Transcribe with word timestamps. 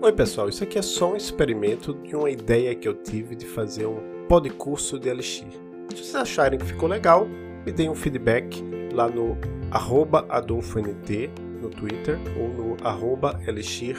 Oi 0.00 0.12
pessoal, 0.12 0.48
isso 0.48 0.62
aqui 0.62 0.78
é 0.78 0.82
só 0.82 1.12
um 1.12 1.16
experimento 1.16 1.92
de 1.92 2.14
uma 2.14 2.30
ideia 2.30 2.72
que 2.72 2.86
eu 2.86 2.94
tive 2.94 3.34
de 3.34 3.44
fazer 3.44 3.84
um 3.84 3.98
podcurso 4.28 4.96
de 4.96 5.08
Elixir. 5.08 5.48
Se 5.90 5.96
vocês 5.96 6.14
acharem 6.14 6.56
que 6.56 6.66
ficou 6.66 6.88
legal, 6.88 7.26
me 7.26 7.72
deem 7.72 7.90
um 7.90 7.96
feedback 7.96 8.62
lá 8.92 9.08
no 9.08 9.36
arroba 9.72 10.24
AdolfoNT 10.28 11.28
no 11.60 11.68
Twitter 11.68 12.16
ou 12.38 12.48
no 12.48 12.76
arroba 12.86 13.40
Elixir 13.44 13.96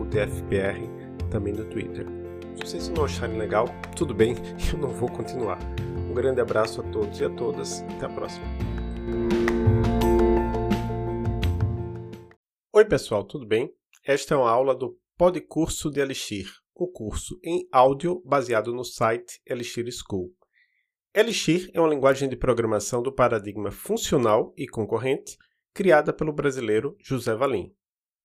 UTFPR 0.00 0.80
também 1.30 1.52
no 1.52 1.66
Twitter. 1.66 2.06
Se 2.56 2.62
vocês 2.66 2.88
não 2.88 3.04
acharem 3.04 3.36
legal, 3.36 3.68
tudo 3.94 4.14
bem, 4.14 4.34
eu 4.72 4.78
não 4.78 4.88
vou 4.88 5.10
continuar. 5.10 5.58
Um 6.10 6.14
grande 6.14 6.40
abraço 6.40 6.80
a 6.80 6.84
todos 6.84 7.20
e 7.20 7.26
a 7.26 7.30
todas, 7.30 7.82
até 7.96 8.06
a 8.06 8.08
próxima. 8.08 8.46
Oi 12.72 12.84
pessoal, 12.86 13.22
tudo 13.22 13.44
bem? 13.44 13.70
Esta 14.06 14.34
é 14.34 14.36
uma 14.36 14.50
aula 14.50 14.74
do 14.74 15.00
Podcurso 15.16 15.90
de 15.90 15.98
Elixir, 15.98 16.46
um 16.78 16.86
curso 16.86 17.40
em 17.42 17.66
áudio 17.72 18.20
baseado 18.22 18.70
no 18.70 18.84
site 18.84 19.40
Elixir 19.46 19.86
School. 19.90 20.30
Elixir 21.14 21.70
é 21.72 21.80
uma 21.80 21.88
linguagem 21.88 22.28
de 22.28 22.36
programação 22.36 23.02
do 23.02 23.10
paradigma 23.10 23.70
funcional 23.70 24.52
e 24.58 24.68
concorrente 24.68 25.38
criada 25.72 26.12
pelo 26.12 26.34
brasileiro 26.34 26.94
José 27.00 27.34
Valim. 27.34 27.74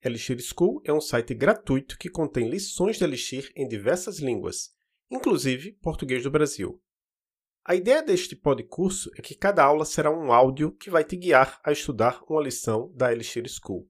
Elixir 0.03 0.37
School 0.41 0.81
é 0.83 0.91
um 0.91 0.99
site 0.99 1.33
gratuito 1.33 1.97
que 1.97 2.09
contém 2.09 2.49
lições 2.49 2.97
de 2.97 3.05
Elixir 3.05 3.49
em 3.55 3.65
diversas 3.65 4.19
línguas, 4.19 4.71
inclusive 5.09 5.71
português 5.81 6.23
do 6.23 6.29
Brasil. 6.29 6.83
A 7.63 7.73
ideia 7.73 8.03
deste 8.03 8.35
podcurso 8.35 9.09
é 9.15 9.21
que 9.21 9.33
cada 9.33 9.63
aula 9.63 9.85
será 9.85 10.11
um 10.11 10.33
áudio 10.33 10.73
que 10.73 10.89
vai 10.89 11.05
te 11.05 11.15
guiar 11.15 11.57
a 11.63 11.71
estudar 11.71 12.21
uma 12.27 12.43
lição 12.43 12.91
da 12.97 13.13
Elixir 13.13 13.45
School. 13.47 13.89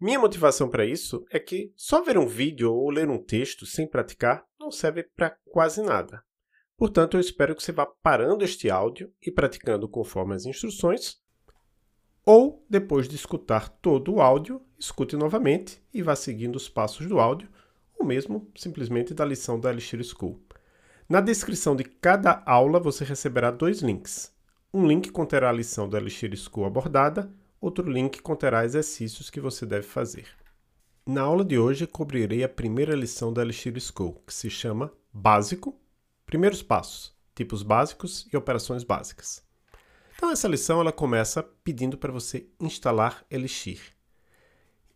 Minha 0.00 0.18
motivação 0.18 0.66
para 0.70 0.86
isso 0.86 1.26
é 1.30 1.38
que 1.38 1.74
só 1.76 2.02
ver 2.02 2.16
um 2.16 2.26
vídeo 2.26 2.72
ou 2.72 2.88
ler 2.88 3.10
um 3.10 3.18
texto 3.18 3.66
sem 3.66 3.86
praticar 3.86 4.46
não 4.58 4.70
serve 4.70 5.02
para 5.02 5.36
quase 5.50 5.82
nada. 5.82 6.24
Portanto, 6.74 7.18
eu 7.18 7.20
espero 7.20 7.54
que 7.54 7.62
você 7.62 7.70
vá 7.70 7.84
parando 7.84 8.42
este 8.42 8.70
áudio 8.70 9.12
e 9.20 9.30
praticando 9.30 9.86
conforme 9.86 10.34
as 10.34 10.46
instruções, 10.46 11.18
ou 12.24 12.64
depois 12.70 13.06
de 13.06 13.16
escutar 13.16 13.68
todo 13.68 14.14
o 14.14 14.20
áudio, 14.22 14.62
escute 14.78 15.16
novamente 15.16 15.82
e 15.92 16.02
vá 16.02 16.16
seguindo 16.16 16.56
os 16.56 16.66
passos 16.66 17.06
do 17.06 17.20
áudio, 17.20 17.50
ou 17.98 18.06
mesmo 18.06 18.50
simplesmente 18.56 19.12
da 19.12 19.26
lição 19.26 19.60
da 19.60 19.68
Elixir 19.68 20.02
School. 20.02 20.40
Na 21.06 21.20
descrição 21.20 21.76
de 21.76 21.84
cada 21.84 22.42
aula 22.46 22.80
você 22.80 23.04
receberá 23.04 23.50
dois 23.50 23.82
links. 23.82 24.34
Um 24.72 24.86
link 24.86 25.10
conterá 25.10 25.50
a 25.50 25.52
lição 25.52 25.86
da 25.86 25.98
Elixir 25.98 26.34
School 26.38 26.64
abordada 26.64 27.30
Outro 27.60 27.90
link 27.90 28.22
conterá 28.22 28.64
exercícios 28.64 29.28
que 29.28 29.38
você 29.38 29.66
deve 29.66 29.86
fazer. 29.86 30.26
Na 31.06 31.20
aula 31.20 31.44
de 31.44 31.58
hoje, 31.58 31.86
cobrirei 31.86 32.42
a 32.42 32.48
primeira 32.48 32.94
lição 32.94 33.32
da 33.32 33.42
Elixir 33.42 33.78
School, 33.80 34.22
que 34.26 34.32
se 34.32 34.48
chama 34.48 34.90
Básico, 35.12 35.78
Primeiros 36.24 36.62
Passos, 36.62 37.14
Tipos 37.34 37.62
Básicos 37.62 38.26
e 38.32 38.36
Operações 38.36 38.82
Básicas. 38.82 39.42
Então, 40.16 40.30
essa 40.30 40.48
lição 40.48 40.80
ela 40.80 40.92
começa 40.92 41.42
pedindo 41.42 41.98
para 41.98 42.12
você 42.12 42.46
instalar 42.58 43.24
Elixir. 43.30 43.80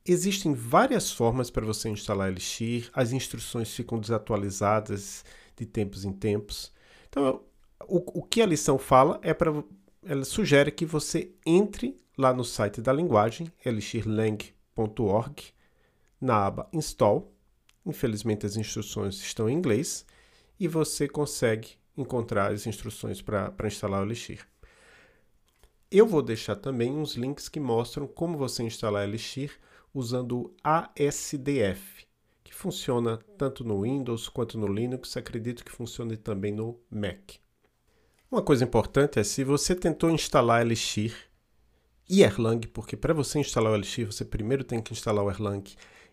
Existem 0.06 0.54
várias 0.54 1.10
formas 1.10 1.50
para 1.50 1.66
você 1.66 1.88
instalar 1.88 2.28
Elixir, 2.28 2.90
as 2.94 3.12
instruções 3.12 3.74
ficam 3.74 3.98
desatualizadas 3.98 5.24
de 5.56 5.66
tempos 5.66 6.04
em 6.04 6.12
tempos. 6.12 6.72
Então, 7.08 7.42
o, 7.86 8.20
o 8.20 8.22
que 8.22 8.40
a 8.40 8.46
lição 8.46 8.78
fala 8.78 9.18
é 9.22 9.34
para 9.34 9.64
ela 10.06 10.24
sugere 10.24 10.70
que 10.70 10.84
você 10.84 11.32
entre 11.46 11.96
lá 12.16 12.32
no 12.32 12.44
site 12.44 12.80
da 12.80 12.92
linguagem, 12.92 13.50
elixirlang.org, 13.64 15.42
na 16.20 16.46
aba 16.46 16.68
Install. 16.72 17.32
Infelizmente 17.84 18.46
as 18.46 18.56
instruções 18.56 19.16
estão 19.16 19.48
em 19.48 19.54
inglês 19.54 20.06
e 20.58 20.66
você 20.66 21.06
consegue 21.06 21.76
encontrar 21.96 22.52
as 22.52 22.66
instruções 22.66 23.20
para 23.20 23.52
instalar 23.64 24.00
o 24.00 24.06
Elixir. 24.06 24.46
Eu 25.90 26.06
vou 26.06 26.22
deixar 26.22 26.56
também 26.56 26.90
uns 26.90 27.14
links 27.14 27.48
que 27.48 27.60
mostram 27.60 28.06
como 28.06 28.38
você 28.38 28.62
instalar 28.62 29.06
Elixir 29.06 29.52
usando 29.92 30.38
o 30.38 30.54
ASDF, 30.64 32.06
que 32.42 32.52
funciona 32.52 33.18
tanto 33.38 33.62
no 33.62 33.82
Windows 33.82 34.28
quanto 34.28 34.58
no 34.58 34.66
Linux, 34.66 35.16
acredito 35.16 35.64
que 35.64 35.70
funcione 35.70 36.16
também 36.16 36.52
no 36.52 36.80
Mac. 36.90 37.34
Uma 38.28 38.42
coisa 38.42 38.64
importante 38.64 39.20
é 39.20 39.24
se 39.24 39.44
você 39.44 39.74
tentou 39.74 40.10
instalar 40.10 40.62
Elixir 40.62 41.14
e 42.08 42.22
Erlang, 42.22 42.66
porque 42.68 42.96
para 42.96 43.14
você 43.14 43.38
instalar 43.38 43.72
o 43.72 43.74
Elixir, 43.74 44.06
você 44.06 44.24
primeiro 44.24 44.62
tem 44.62 44.80
que 44.80 44.92
instalar 44.92 45.24
o 45.24 45.30
Erlang 45.30 45.64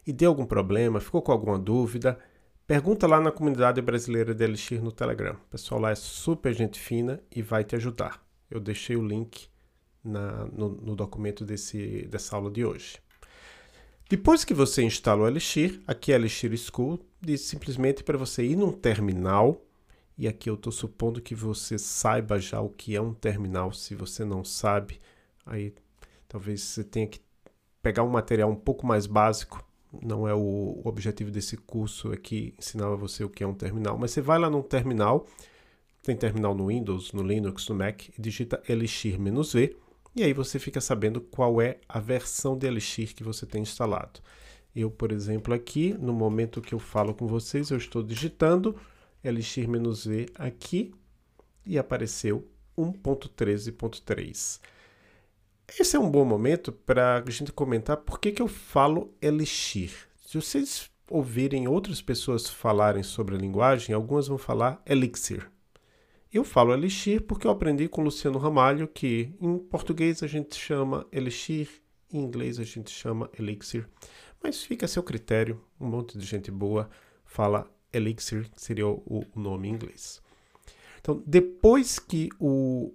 e 0.05 0.13
deu 0.13 0.29
algum 0.29 0.45
problema, 0.45 0.99
ficou 0.99 1.21
com 1.21 1.31
alguma 1.31 1.59
dúvida, 1.59 2.17
pergunta 2.65 3.05
lá 3.05 3.19
na 3.19 3.31
comunidade 3.31 3.81
brasileira 3.81 4.33
de 4.33 4.43
Elixir 4.43 4.81
no 4.81 4.91
Telegram. 4.91 5.33
O 5.33 5.49
pessoal 5.49 5.81
lá 5.81 5.91
é 5.91 5.95
super 5.95 6.53
gente 6.53 6.79
fina 6.79 7.21
e 7.29 7.41
vai 7.41 7.63
te 7.63 7.75
ajudar. 7.75 8.25
Eu 8.49 8.59
deixei 8.59 8.95
o 8.95 9.05
link 9.05 9.47
na, 10.03 10.45
no, 10.45 10.69
no, 10.69 10.95
documento 10.95 11.45
desse, 11.45 12.07
dessa 12.07 12.35
aula 12.35 12.49
de 12.49 12.65
hoje. 12.65 12.97
Depois 14.09 14.43
que 14.43 14.53
você 14.53 14.83
instala 14.83 15.23
o 15.23 15.27
Elixir, 15.27 15.81
aqui 15.87 16.11
é 16.11 16.15
Elixir 16.15 16.55
School, 16.57 16.99
diz 17.19 17.41
simplesmente 17.41 18.03
para 18.03 18.17
você 18.17 18.43
ir 18.43 18.55
num 18.55 18.71
terminal, 18.71 19.61
e 20.17 20.27
aqui 20.27 20.49
eu 20.49 20.55
estou 20.55 20.71
supondo 20.71 21.21
que 21.21 21.33
você 21.33 21.77
saiba 21.77 22.39
já 22.39 22.59
o 22.59 22.69
que 22.69 22.95
é 22.95 23.01
um 23.01 23.13
terminal, 23.13 23.71
se 23.71 23.95
você 23.95 24.25
não 24.25 24.43
sabe, 24.43 24.99
Aí 25.45 25.73
talvez 26.27 26.61
você 26.61 26.83
tenha 26.83 27.07
que 27.07 27.19
pegar 27.81 28.03
um 28.03 28.09
material 28.09 28.49
um 28.49 28.55
pouco 28.55 28.85
mais 28.85 29.05
básico. 29.05 29.65
Não 30.01 30.27
é 30.27 30.33
o 30.33 30.81
objetivo 30.85 31.29
desse 31.29 31.57
curso 31.57 32.11
aqui 32.11 32.53
ensinar 32.57 32.87
a 32.87 32.95
você 32.95 33.23
o 33.23 33.29
que 33.29 33.43
é 33.43 33.47
um 33.47 33.53
terminal, 33.53 33.97
mas 33.97 34.11
você 34.11 34.21
vai 34.21 34.39
lá 34.39 34.49
num 34.49 34.61
terminal, 34.61 35.27
tem 36.01 36.15
terminal 36.15 36.55
no 36.55 36.67
Windows, 36.67 37.11
no 37.11 37.21
Linux, 37.21 37.67
no 37.67 37.75
Mac, 37.75 38.07
e 38.07 38.21
digita 38.21 38.61
Elixir-V, 38.69 39.75
e 40.15 40.23
aí 40.23 40.33
você 40.33 40.59
fica 40.59 40.79
sabendo 40.79 41.19
qual 41.19 41.61
é 41.61 41.79
a 41.87 41.99
versão 41.99 42.57
de 42.57 42.67
Elixir 42.67 43.13
que 43.13 43.23
você 43.23 43.45
tem 43.45 43.61
instalado. 43.61 44.21
Eu, 44.73 44.89
por 44.89 45.11
exemplo, 45.11 45.53
aqui, 45.53 45.93
no 45.93 46.13
momento 46.13 46.61
que 46.61 46.73
eu 46.73 46.79
falo 46.79 47.13
com 47.13 47.27
vocês, 47.27 47.69
eu 47.69 47.77
estou 47.77 48.01
digitando 48.01 48.75
Elixir-V 49.23 50.27
aqui 50.35 50.93
e 51.65 51.77
apareceu 51.77 52.47
1.13.3. 52.77 54.59
Esse 55.79 55.95
é 55.95 55.99
um 55.99 56.09
bom 56.09 56.25
momento 56.25 56.71
para 56.73 57.23
a 57.25 57.31
gente 57.31 57.51
comentar 57.53 57.95
por 57.95 58.19
que, 58.19 58.33
que 58.33 58.41
eu 58.41 58.47
falo 58.47 59.13
Elixir. 59.21 59.93
Se 60.25 60.35
vocês 60.35 60.89
ouvirem 61.09 61.65
outras 61.65 62.01
pessoas 62.01 62.49
falarem 62.49 63.03
sobre 63.03 63.35
a 63.35 63.37
linguagem, 63.37 63.95
algumas 63.95 64.27
vão 64.27 64.37
falar 64.37 64.81
Elixir. 64.85 65.49
Eu 66.31 66.43
falo 66.43 66.73
Elixir 66.73 67.21
porque 67.21 67.47
eu 67.47 67.51
aprendi 67.51 67.87
com 67.87 68.03
Luciano 68.03 68.37
Ramalho 68.37 68.85
que 68.85 69.33
em 69.39 69.57
português 69.57 70.21
a 70.21 70.27
gente 70.27 70.55
chama 70.55 71.07
Elixir, 71.09 71.69
em 72.11 72.19
inglês 72.19 72.59
a 72.59 72.63
gente 72.65 72.91
chama 72.91 73.29
Elixir. 73.39 73.87
Mas 74.43 74.61
fica 74.61 74.85
a 74.85 74.89
seu 74.89 75.01
critério, 75.01 75.63
um 75.79 75.87
monte 75.87 76.17
de 76.17 76.25
gente 76.25 76.51
boa 76.51 76.89
fala 77.23 77.65
Elixir, 77.93 78.49
que 78.51 78.61
seria 78.61 78.87
o 78.87 79.25
nome 79.33 79.69
em 79.69 79.71
inglês. 79.71 80.21
Então, 80.99 81.23
depois 81.25 81.97
que 81.97 82.29
o 82.39 82.93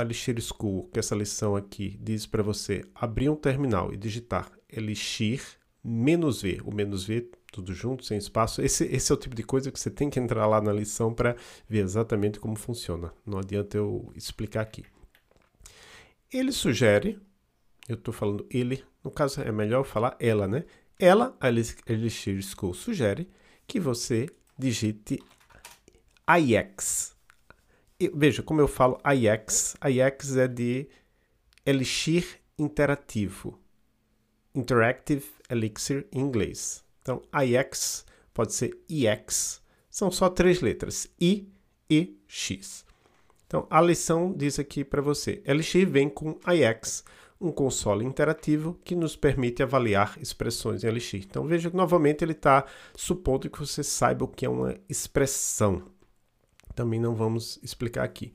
Elixir 0.00 0.40
School, 0.40 0.88
que 0.92 0.98
essa 0.98 1.14
lição 1.14 1.54
aqui 1.54 1.98
diz 2.00 2.26
para 2.26 2.42
você 2.42 2.82
abrir 2.94 3.28
um 3.28 3.36
terminal 3.36 3.92
e 3.92 3.96
digitar 3.96 4.50
Elixir 4.68 5.42
menos 5.84 6.40
V, 6.42 6.60
o 6.64 6.74
menos 6.74 7.04
V 7.04 7.30
tudo 7.52 7.74
junto, 7.74 8.04
sem 8.04 8.16
espaço. 8.16 8.62
Esse, 8.62 8.84
esse 8.86 9.12
é 9.12 9.14
o 9.14 9.18
tipo 9.18 9.36
de 9.36 9.42
coisa 9.42 9.70
que 9.70 9.78
você 9.78 9.90
tem 9.90 10.08
que 10.08 10.18
entrar 10.18 10.46
lá 10.46 10.60
na 10.60 10.72
lição 10.72 11.12
para 11.12 11.36
ver 11.68 11.80
exatamente 11.80 12.40
como 12.40 12.56
funciona. 12.56 13.12
Não 13.26 13.38
adianta 13.38 13.76
eu 13.76 14.10
explicar 14.16 14.62
aqui. 14.62 14.84
Ele 16.32 16.50
sugere, 16.50 17.20
eu 17.86 17.94
estou 17.94 18.12
falando 18.12 18.46
ele, 18.50 18.82
no 19.04 19.10
caso 19.10 19.42
é 19.42 19.52
melhor 19.52 19.84
falar 19.84 20.16
ela, 20.18 20.48
né? 20.48 20.64
Ela, 20.98 21.36
a 21.38 21.48
Elixir 21.48 22.42
School, 22.42 22.72
sugere 22.72 23.28
que 23.66 23.78
você 23.78 24.28
digite 24.58 25.22
IX, 26.26 27.16
veja, 28.14 28.42
como 28.42 28.60
eu 28.60 28.68
falo 28.68 28.98
IX, 29.04 29.76
IX 29.84 30.36
é 30.36 30.48
de 30.48 30.88
Elixir 31.64 32.40
Interativo. 32.58 33.58
Interactive 34.54 35.24
Elixir 35.48 36.06
em 36.12 36.20
inglês. 36.20 36.84
Então, 37.00 37.22
IX 37.32 38.04
pode 38.32 38.54
ser 38.54 38.78
IX. 38.88 39.62
São 39.90 40.10
só 40.10 40.28
três 40.28 40.60
letras, 40.60 41.08
I, 41.20 41.48
E, 41.90 42.18
X. 42.26 42.84
Então, 43.46 43.66
a 43.68 43.80
lição 43.82 44.32
diz 44.32 44.58
aqui 44.58 44.82
para 44.84 45.02
você: 45.02 45.42
Elixir 45.44 45.86
vem 45.88 46.08
com 46.08 46.38
IX, 46.46 47.04
um 47.38 47.52
console 47.52 48.04
interativo 48.04 48.80
que 48.82 48.94
nos 48.94 49.14
permite 49.14 49.62
avaliar 49.62 50.16
expressões 50.20 50.82
em 50.82 50.86
Elixir. 50.86 51.22
Então, 51.22 51.46
veja 51.46 51.70
que 51.70 51.76
novamente 51.76 52.24
ele 52.24 52.32
está 52.32 52.64
supondo 52.94 53.50
que 53.50 53.58
você 53.58 53.82
saiba 53.82 54.24
o 54.24 54.28
que 54.28 54.46
é 54.46 54.48
uma 54.48 54.74
expressão 54.88 55.91
também 56.72 57.00
não 57.00 57.14
vamos 57.14 57.58
explicar 57.62 58.04
aqui. 58.04 58.32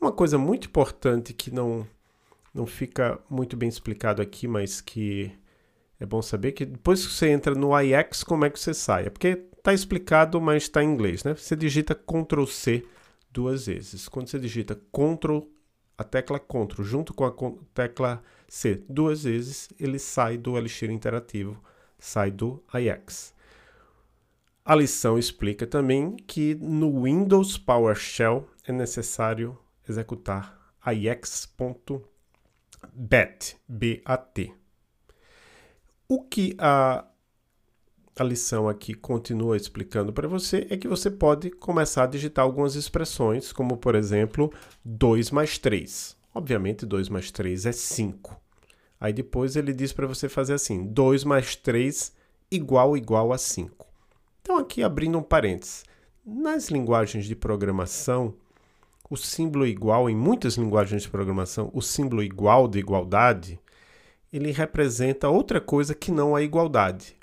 Uma 0.00 0.12
coisa 0.12 0.38
muito 0.38 0.68
importante 0.68 1.32
que 1.32 1.50
não, 1.50 1.86
não 2.54 2.66
fica 2.66 3.18
muito 3.30 3.56
bem 3.56 3.68
explicado 3.68 4.20
aqui, 4.22 4.46
mas 4.48 4.80
que 4.80 5.32
É 5.98 6.04
bom 6.04 6.20
saber 6.20 6.52
que 6.52 6.66
depois 6.66 7.06
que 7.06 7.12
você 7.12 7.28
entra 7.30 7.54
no 7.54 7.70
IX, 7.80 8.22
como 8.24 8.44
é 8.44 8.50
que 8.50 8.60
você 8.60 8.74
sai? 8.74 9.06
É 9.06 9.10
porque 9.10 9.28
está 9.56 9.72
explicado, 9.72 10.40
mas 10.40 10.64
está 10.64 10.82
em 10.82 10.92
inglês, 10.92 11.24
né? 11.24 11.34
Você 11.34 11.56
digita 11.56 11.94
Ctrl 11.94 12.44
C 12.46 12.84
duas 13.32 13.66
vezes. 13.66 14.08
Quando 14.08 14.28
você 14.28 14.38
digita 14.38 14.74
Ctrl, 14.92 15.40
a 15.96 16.04
tecla 16.04 16.38
Ctrl 16.38 16.82
junto 16.82 17.14
com 17.14 17.24
a 17.24 17.32
tecla 17.74 18.22
C 18.48 18.84
duas 18.88 19.24
vezes, 19.24 19.68
ele 19.80 19.98
sai 19.98 20.36
do 20.36 20.56
Elixir 20.58 20.90
interativo, 20.90 21.58
sai 21.98 22.30
do 22.30 22.62
IX. 22.74 23.34
A 24.68 24.74
lição 24.74 25.16
explica 25.16 25.64
também 25.64 26.16
que 26.26 26.56
no 26.56 27.04
Windows 27.04 27.56
PowerShell 27.56 28.50
é 28.66 28.72
necessário 28.72 29.56
executar 29.88 30.74
ix.bat, 30.84 31.46
B-A-T. 33.68 34.52
O 36.08 36.20
que 36.24 36.56
a, 36.58 37.04
a 38.18 38.24
lição 38.24 38.68
aqui 38.68 38.92
continua 38.92 39.56
explicando 39.56 40.12
para 40.12 40.26
você 40.26 40.66
é 40.68 40.76
que 40.76 40.88
você 40.88 41.12
pode 41.12 41.52
começar 41.52 42.02
a 42.02 42.08
digitar 42.08 42.44
algumas 42.44 42.74
expressões, 42.74 43.52
como 43.52 43.76
por 43.76 43.94
exemplo 43.94 44.52
2 44.84 45.30
mais 45.30 45.58
3. 45.58 46.16
Obviamente 46.34 46.84
2 46.84 47.08
mais 47.08 47.30
3 47.30 47.66
é 47.66 47.72
5. 47.72 48.36
Aí 48.98 49.12
depois 49.12 49.54
ele 49.54 49.72
diz 49.72 49.92
para 49.92 50.08
você 50.08 50.28
fazer 50.28 50.54
assim, 50.54 50.88
2 50.88 51.22
mais 51.22 51.54
3 51.54 52.12
igual 52.50 52.96
igual 52.96 53.32
a 53.32 53.38
5. 53.38 53.85
Então, 54.46 54.58
aqui 54.58 54.80
abrindo 54.84 55.18
um 55.18 55.24
parênteses, 55.24 55.84
nas 56.24 56.68
linguagens 56.68 57.24
de 57.24 57.34
programação, 57.34 58.32
o 59.10 59.16
símbolo 59.16 59.66
igual, 59.66 60.08
em 60.08 60.14
muitas 60.14 60.54
linguagens 60.54 61.02
de 61.02 61.10
programação, 61.10 61.68
o 61.74 61.82
símbolo 61.82 62.22
igual 62.22 62.68
de 62.68 62.78
igualdade, 62.78 63.58
ele 64.32 64.52
representa 64.52 65.28
outra 65.28 65.60
coisa 65.60 65.96
que 65.96 66.12
não 66.12 66.36
a 66.36 66.42
igualdade. 66.42 67.16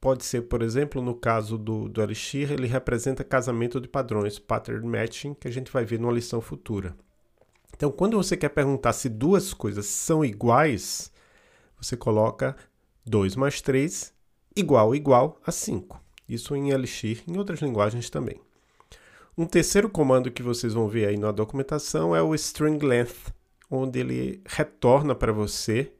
Pode 0.00 0.24
ser, 0.24 0.42
por 0.42 0.62
exemplo, 0.62 1.02
no 1.02 1.12
caso 1.12 1.58
do, 1.58 1.88
do 1.88 2.00
Elixir, 2.00 2.52
ele 2.52 2.68
representa 2.68 3.24
casamento 3.24 3.80
de 3.80 3.88
padrões, 3.88 4.38
pattern 4.38 4.86
matching, 4.86 5.34
que 5.34 5.48
a 5.48 5.52
gente 5.52 5.72
vai 5.72 5.84
ver 5.84 5.98
numa 5.98 6.12
lição 6.12 6.40
futura. 6.40 6.94
Então, 7.74 7.90
quando 7.90 8.16
você 8.16 8.36
quer 8.36 8.50
perguntar 8.50 8.92
se 8.92 9.08
duas 9.08 9.52
coisas 9.52 9.86
são 9.86 10.24
iguais, 10.24 11.10
você 11.76 11.96
coloca 11.96 12.54
2 13.04 13.34
mais 13.34 13.60
3 13.60 14.16
igual 14.58 14.94
igual 14.94 15.40
a 15.46 15.52
5. 15.52 16.00
Isso 16.28 16.54
em 16.54 16.70
Elixir, 16.70 17.22
em 17.26 17.38
outras 17.38 17.60
linguagens 17.60 18.10
também. 18.10 18.40
Um 19.36 19.46
terceiro 19.46 19.88
comando 19.88 20.30
que 20.30 20.42
vocês 20.42 20.74
vão 20.74 20.88
ver 20.88 21.06
aí 21.06 21.16
na 21.16 21.30
documentação 21.30 22.14
é 22.14 22.20
o 22.20 22.34
string 22.34 22.84
length, 22.84 23.32
onde 23.70 24.00
ele 24.00 24.42
retorna 24.44 25.14
para 25.14 25.32
você 25.32 25.92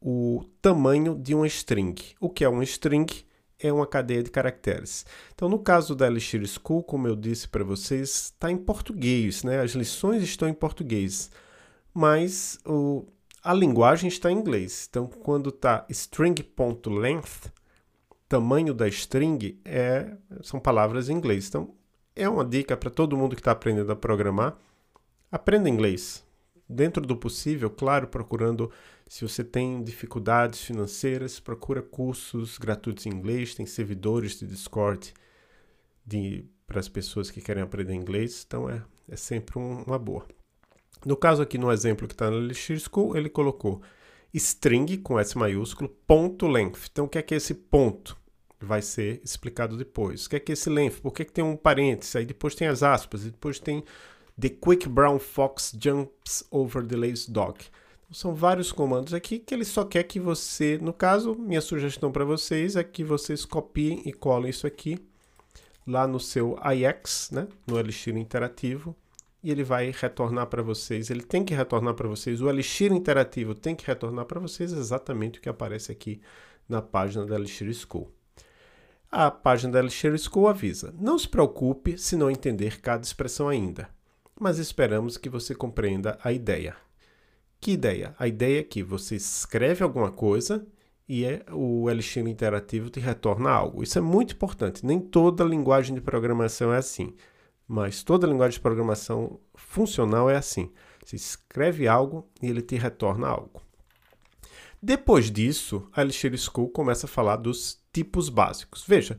o 0.00 0.44
tamanho 0.62 1.14
de 1.14 1.34
uma 1.34 1.46
string. 1.46 1.94
O 2.18 2.30
que 2.30 2.42
é 2.42 2.48
uma 2.48 2.64
string? 2.64 3.06
É 3.58 3.72
uma 3.72 3.86
cadeia 3.86 4.22
de 4.22 4.30
caracteres. 4.30 5.04
Então, 5.34 5.48
no 5.48 5.58
caso 5.58 5.94
da 5.94 6.06
Elixir 6.06 6.46
School, 6.46 6.82
como 6.82 7.06
eu 7.08 7.16
disse 7.16 7.48
para 7.48 7.64
vocês, 7.64 8.32
está 8.34 8.50
em 8.50 8.56
português, 8.56 9.42
né? 9.42 9.60
As 9.60 9.72
lições 9.72 10.22
estão 10.22 10.48
em 10.48 10.54
português, 10.54 11.30
mas 11.92 12.58
o, 12.66 13.06
a 13.42 13.54
linguagem 13.54 14.08
está 14.08 14.30
em 14.30 14.38
inglês. 14.38 14.86
Então, 14.90 15.06
quando 15.06 15.50
está 15.50 15.86
string.length, 15.88 17.50
tamanho 18.28 18.74
da 18.74 18.88
string 18.88 19.58
é, 19.64 20.16
são 20.42 20.58
palavras 20.58 21.08
em 21.08 21.14
inglês. 21.14 21.48
Então, 21.48 21.74
é 22.14 22.28
uma 22.28 22.44
dica 22.44 22.76
para 22.76 22.90
todo 22.90 23.16
mundo 23.16 23.34
que 23.34 23.40
está 23.40 23.52
aprendendo 23.52 23.92
a 23.92 23.96
programar. 23.96 24.56
Aprenda 25.30 25.68
inglês. 25.68 26.24
Dentro 26.68 27.06
do 27.06 27.16
possível, 27.16 27.70
claro, 27.70 28.08
procurando, 28.08 28.70
se 29.06 29.22
você 29.22 29.44
tem 29.44 29.82
dificuldades 29.82 30.62
financeiras, 30.62 31.38
procura 31.38 31.80
cursos 31.80 32.58
gratuitos 32.58 33.06
em 33.06 33.10
inglês, 33.10 33.54
tem 33.54 33.66
servidores 33.66 34.38
de 34.38 34.46
Discord 34.46 35.14
para 36.66 36.80
as 36.80 36.88
pessoas 36.88 37.30
que 37.30 37.40
querem 37.40 37.62
aprender 37.62 37.94
inglês, 37.94 38.44
então 38.46 38.68
é, 38.68 38.82
é 39.08 39.16
sempre 39.16 39.58
um, 39.58 39.82
uma 39.82 39.98
boa. 39.98 40.26
No 41.04 41.16
caso 41.16 41.40
aqui, 41.42 41.56
no 41.56 41.70
exemplo 41.70 42.08
que 42.08 42.14
está 42.14 42.28
no 42.30 42.38
Elixir 42.38 42.80
School, 42.80 43.16
ele 43.16 43.28
colocou 43.28 43.80
string 44.34 44.98
com 44.98 45.18
S 45.18 45.36
maiúsculo, 45.36 45.88
ponto 46.06 46.46
length. 46.46 46.88
Então, 46.90 47.06
o 47.06 47.08
que 47.08 47.18
é 47.18 47.22
que 47.22 47.34
é 47.34 47.36
esse 47.36 47.54
ponto? 47.54 48.16
Vai 48.60 48.82
ser 48.82 49.20
explicado 49.24 49.76
depois. 49.76 50.26
O 50.26 50.30
que 50.30 50.36
é 50.36 50.40
que 50.40 50.52
é 50.52 50.54
esse 50.54 50.70
length? 50.70 51.00
Por 51.00 51.12
que, 51.12 51.24
que 51.24 51.32
tem 51.32 51.44
um 51.44 51.56
parênteses? 51.56 52.16
Aí 52.16 52.24
depois 52.24 52.54
tem 52.54 52.68
as 52.68 52.82
aspas, 52.82 53.24
e 53.24 53.30
depois 53.30 53.58
tem 53.58 53.84
The 54.38 54.50
quick 54.50 54.88
brown 54.88 55.18
fox 55.18 55.72
jumps 55.80 56.44
over 56.50 56.86
the 56.86 56.96
lazy 56.96 57.30
dog. 57.30 57.58
Então, 58.04 58.14
são 58.14 58.34
vários 58.34 58.70
comandos 58.70 59.14
aqui 59.14 59.38
que 59.38 59.54
ele 59.54 59.64
só 59.64 59.84
quer 59.84 60.02
que 60.04 60.20
você, 60.20 60.78
no 60.80 60.92
caso, 60.92 61.34
minha 61.34 61.60
sugestão 61.60 62.12
para 62.12 62.24
vocês 62.24 62.76
é 62.76 62.84
que 62.84 63.02
vocês 63.02 63.44
copiem 63.44 64.02
e 64.04 64.12
colem 64.12 64.50
isso 64.50 64.66
aqui 64.66 64.98
lá 65.86 66.06
no 66.06 66.18
seu 66.18 66.58
IX, 66.64 67.30
né, 67.30 67.48
no 67.66 67.78
Elixir 67.78 68.16
Interativo, 68.16 68.94
e 69.46 69.50
ele 69.52 69.62
vai 69.62 69.94
retornar 69.96 70.48
para 70.48 70.60
vocês, 70.60 71.08
ele 71.08 71.22
tem 71.22 71.44
que 71.44 71.54
retornar 71.54 71.94
para 71.94 72.08
vocês, 72.08 72.42
o 72.42 72.50
Elixir 72.50 72.92
Interativo 72.92 73.54
tem 73.54 73.76
que 73.76 73.86
retornar 73.86 74.24
para 74.24 74.40
vocês 74.40 74.72
exatamente 74.72 75.38
o 75.38 75.42
que 75.42 75.48
aparece 75.48 75.92
aqui 75.92 76.20
na 76.68 76.82
página 76.82 77.24
da 77.24 77.36
Elixir 77.36 77.72
School. 77.72 78.12
A 79.08 79.30
página 79.30 79.74
da 79.74 79.78
Elixir 79.78 80.18
School 80.18 80.48
avisa: 80.48 80.92
não 80.98 81.16
se 81.16 81.28
preocupe 81.28 81.96
se 81.96 82.16
não 82.16 82.28
entender 82.28 82.80
cada 82.80 83.04
expressão 83.04 83.48
ainda, 83.48 83.88
mas 84.34 84.58
esperamos 84.58 85.16
que 85.16 85.28
você 85.28 85.54
compreenda 85.54 86.18
a 86.24 86.32
ideia. 86.32 86.74
Que 87.60 87.70
ideia? 87.70 88.16
A 88.18 88.26
ideia 88.26 88.58
é 88.58 88.64
que 88.64 88.82
você 88.82 89.14
escreve 89.14 89.84
alguma 89.84 90.10
coisa 90.10 90.66
e 91.08 91.24
é, 91.24 91.46
o 91.52 91.88
Elixir 91.88 92.26
Interativo 92.26 92.90
te 92.90 92.98
retorna 92.98 93.50
algo. 93.50 93.80
Isso 93.80 93.96
é 93.96 94.02
muito 94.02 94.34
importante. 94.34 94.84
Nem 94.84 94.98
toda 94.98 95.44
linguagem 95.44 95.94
de 95.94 96.00
programação 96.00 96.74
é 96.74 96.78
assim. 96.78 97.14
Mas 97.66 98.02
toda 98.02 98.26
linguagem 98.26 98.54
de 98.54 98.60
programação 98.60 99.40
funcional 99.54 100.30
é 100.30 100.36
assim. 100.36 100.70
Você 101.04 101.16
escreve 101.16 101.88
algo 101.88 102.28
e 102.42 102.48
ele 102.48 102.62
te 102.62 102.76
retorna 102.76 103.28
algo. 103.28 103.62
Depois 104.80 105.30
disso, 105.30 105.88
a 105.92 106.02
Elixir 106.02 106.36
School 106.38 106.68
começa 106.68 107.06
a 107.06 107.08
falar 107.08 107.36
dos 107.36 107.80
tipos 107.92 108.28
básicos. 108.28 108.84
Veja, 108.86 109.18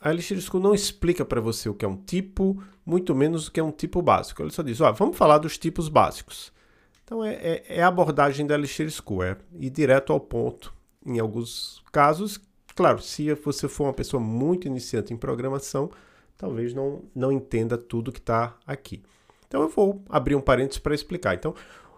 a 0.00 0.10
Elixir 0.10 0.40
School 0.40 0.62
não 0.62 0.74
explica 0.74 1.24
para 1.24 1.40
você 1.40 1.68
o 1.68 1.74
que 1.74 1.84
é 1.84 1.88
um 1.88 1.96
tipo, 1.96 2.62
muito 2.84 3.14
menos 3.14 3.48
o 3.48 3.52
que 3.52 3.60
é 3.60 3.62
um 3.62 3.72
tipo 3.72 4.00
básico. 4.00 4.42
Ele 4.42 4.50
só 4.50 4.62
diz, 4.62 4.78
vamos 4.78 5.16
falar 5.16 5.38
dos 5.38 5.58
tipos 5.58 5.88
básicos. 5.88 6.52
Então 7.04 7.24
é, 7.24 7.34
é, 7.34 7.64
é 7.78 7.82
a 7.82 7.88
abordagem 7.88 8.46
da 8.46 8.54
Elixir 8.54 8.90
School, 8.90 9.22
é 9.22 9.36
ir 9.58 9.70
direto 9.70 10.12
ao 10.12 10.20
ponto. 10.20 10.74
Em 11.04 11.18
alguns 11.18 11.82
casos, 11.92 12.40
claro, 12.74 13.00
se 13.00 13.32
você 13.34 13.68
for 13.68 13.84
uma 13.84 13.92
pessoa 13.92 14.20
muito 14.20 14.66
iniciante 14.66 15.12
em 15.12 15.16
programação, 15.16 15.90
talvez 16.36 16.74
não, 16.74 17.02
não 17.14 17.32
entenda 17.32 17.76
tudo 17.78 18.12
que 18.12 18.18
está 18.18 18.56
aqui. 18.66 19.02
Então 19.48 19.62
eu 19.62 19.68
vou 19.68 20.02
abrir 20.08 20.34
um 20.34 20.40
parênteses 20.40 20.78
para 20.78 20.94
explicar. 20.94 21.34
Então, 21.34 21.54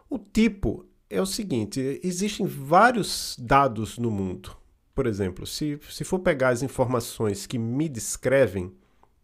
o 0.08 0.18
tipo 0.18 0.86
é 1.10 1.20
o 1.20 1.26
seguinte: 1.26 2.00
existem 2.02 2.46
vários 2.46 3.36
dados 3.38 3.98
no 3.98 4.10
mundo. 4.10 4.56
Por 4.94 5.06
exemplo, 5.06 5.46
se, 5.46 5.78
se 5.90 6.04
for 6.04 6.18
pegar 6.18 6.48
as 6.48 6.62
informações 6.62 7.46
que 7.46 7.56
me 7.56 7.88
descrevem, 7.88 8.72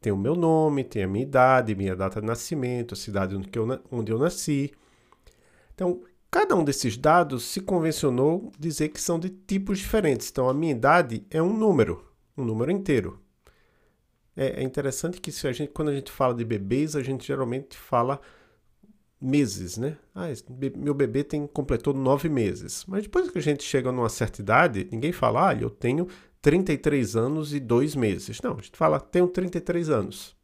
tem 0.00 0.12
o 0.12 0.16
meu 0.16 0.36
nome, 0.36 0.84
tem 0.84 1.02
a 1.02 1.08
minha 1.08 1.24
idade, 1.24 1.74
minha 1.74 1.96
data 1.96 2.20
de 2.20 2.26
nascimento, 2.26 2.94
a 2.94 2.96
cidade 2.96 3.34
onde 3.34 3.50
eu, 3.54 3.80
onde 3.90 4.12
eu 4.12 4.18
nasci. 4.18 4.72
Então, 5.74 6.02
cada 6.30 6.54
um 6.54 6.62
desses 6.62 6.96
dados 6.96 7.44
se 7.44 7.60
convencionou 7.60 8.52
dizer 8.58 8.90
que 8.90 9.00
são 9.00 9.18
de 9.18 9.30
tipos 9.30 9.78
diferentes. 9.78 10.30
Então, 10.30 10.48
a 10.48 10.54
minha 10.54 10.72
idade 10.72 11.26
é 11.30 11.42
um 11.42 11.52
número, 11.52 12.04
um 12.36 12.44
número 12.44 12.70
inteiro. 12.70 13.23
É, 14.36 14.60
é 14.60 14.62
interessante 14.62 15.20
que 15.20 15.30
se 15.30 15.46
a 15.46 15.52
gente, 15.52 15.70
quando 15.70 15.90
a 15.90 15.94
gente 15.94 16.10
fala 16.10 16.34
de 16.34 16.44
bebês, 16.44 16.96
a 16.96 17.02
gente 17.02 17.26
geralmente 17.26 17.76
fala 17.76 18.20
meses, 19.20 19.78
né? 19.78 19.96
Ah, 20.14 20.26
meu 20.76 20.92
bebê 20.92 21.24
tem 21.24 21.46
completou 21.46 21.94
nove 21.94 22.28
meses. 22.28 22.84
Mas 22.86 23.04
depois 23.04 23.30
que 23.30 23.38
a 23.38 23.42
gente 23.42 23.62
chega 23.62 23.90
numa 23.90 24.08
certa 24.08 24.40
idade, 24.40 24.88
ninguém 24.92 25.12
fala, 25.12 25.50
ah, 25.50 25.54
eu 25.54 25.70
tenho 25.70 26.06
33 26.42 27.16
anos 27.16 27.54
e 27.54 27.60
dois 27.60 27.94
meses. 27.94 28.40
Não, 28.42 28.52
a 28.52 28.62
gente 28.62 28.76
fala, 28.76 29.00
tenho 29.00 29.26
33 29.28 29.88
anos. 29.88 30.36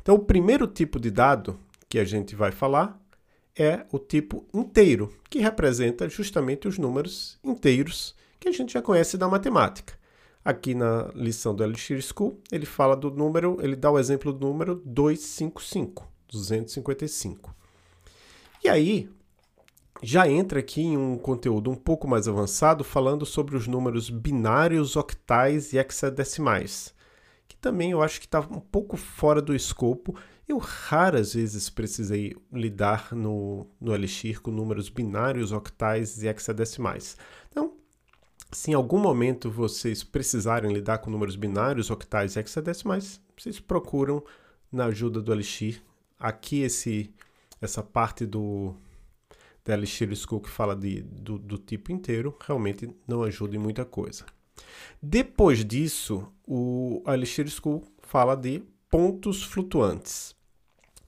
Então, 0.00 0.14
o 0.14 0.20
primeiro 0.20 0.66
tipo 0.66 1.00
de 1.00 1.10
dado 1.10 1.58
que 1.88 1.98
a 1.98 2.04
gente 2.04 2.36
vai 2.36 2.52
falar 2.52 3.00
é 3.56 3.84
o 3.90 3.98
tipo 3.98 4.46
inteiro, 4.54 5.12
que 5.28 5.40
representa 5.40 6.08
justamente 6.08 6.68
os 6.68 6.78
números 6.78 7.38
inteiros 7.42 8.14
que 8.38 8.48
a 8.48 8.52
gente 8.52 8.72
já 8.72 8.80
conhece 8.80 9.18
da 9.18 9.26
matemática. 9.26 9.97
Aqui 10.48 10.74
na 10.74 11.10
lição 11.14 11.54
do 11.54 11.62
Elixir 11.62 12.00
School, 12.00 12.40
ele 12.50 12.64
fala 12.64 12.96
do 12.96 13.10
número, 13.10 13.58
ele 13.60 13.76
dá 13.76 13.90
o 13.90 13.98
exemplo 13.98 14.32
do 14.32 14.46
número 14.46 14.80
255, 14.82 16.08
255. 16.26 17.54
E 18.64 18.68
aí, 18.70 19.10
já 20.02 20.26
entra 20.26 20.60
aqui 20.60 20.80
em 20.80 20.96
um 20.96 21.18
conteúdo 21.18 21.70
um 21.70 21.74
pouco 21.74 22.08
mais 22.08 22.26
avançado 22.26 22.82
falando 22.82 23.26
sobre 23.26 23.58
os 23.58 23.66
números 23.66 24.08
binários, 24.08 24.96
octais 24.96 25.74
e 25.74 25.76
hexadecimais, 25.76 26.94
que 27.46 27.54
também 27.54 27.90
eu 27.90 28.00
acho 28.00 28.18
que 28.18 28.24
está 28.24 28.40
um 28.40 28.58
pouco 28.58 28.96
fora 28.96 29.42
do 29.42 29.54
escopo. 29.54 30.16
Eu 30.48 30.56
raras 30.56 31.34
vezes 31.34 31.68
precisei 31.68 32.34
lidar 32.50 33.14
no, 33.14 33.66
no 33.78 33.94
Elixir 33.94 34.40
com 34.40 34.50
números 34.50 34.88
binários, 34.88 35.52
octais 35.52 36.22
e 36.22 36.26
hexadecimais. 36.26 37.18
Então, 37.50 37.74
Se 38.50 38.70
em 38.70 38.74
algum 38.74 38.98
momento 38.98 39.50
vocês 39.50 40.02
precisarem 40.02 40.72
lidar 40.72 40.98
com 40.98 41.10
números 41.10 41.36
binários, 41.36 41.90
octais 41.90 42.34
e 42.34 42.40
hexadecimais, 42.40 43.20
vocês 43.36 43.60
procuram 43.60 44.24
na 44.72 44.86
ajuda 44.86 45.20
do 45.20 45.32
Elixir. 45.32 45.82
Aqui 46.18 46.62
esse, 46.62 47.12
essa 47.60 47.82
parte 47.82 48.24
do 48.24 48.74
da 49.64 49.74
Elixir 49.74 50.14
School 50.16 50.40
que 50.40 50.48
fala 50.48 50.74
de, 50.74 51.02
do, 51.02 51.38
do 51.38 51.58
tipo 51.58 51.92
inteiro 51.92 52.34
realmente 52.40 52.88
não 53.06 53.22
ajuda 53.22 53.54
em 53.54 53.58
muita 53.58 53.84
coisa. 53.84 54.24
Depois 55.00 55.62
disso, 55.62 56.26
o 56.46 57.02
Elixir 57.06 57.46
School 57.50 57.84
fala 57.98 58.34
de 58.34 58.62
pontos 58.88 59.42
flutuantes. 59.42 60.34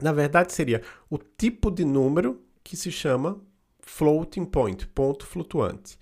Na 0.01 0.13
verdade, 0.13 0.53
seria 0.53 0.83
o 1.09 1.17
tipo 1.17 1.71
de 1.71 1.87
número 1.87 2.43
que 2.63 2.77
se 2.77 2.93
chama 2.93 3.41
floating 3.81 4.45
point, 4.45 4.87
ponto 4.89 5.27
flutuante. 5.27 5.99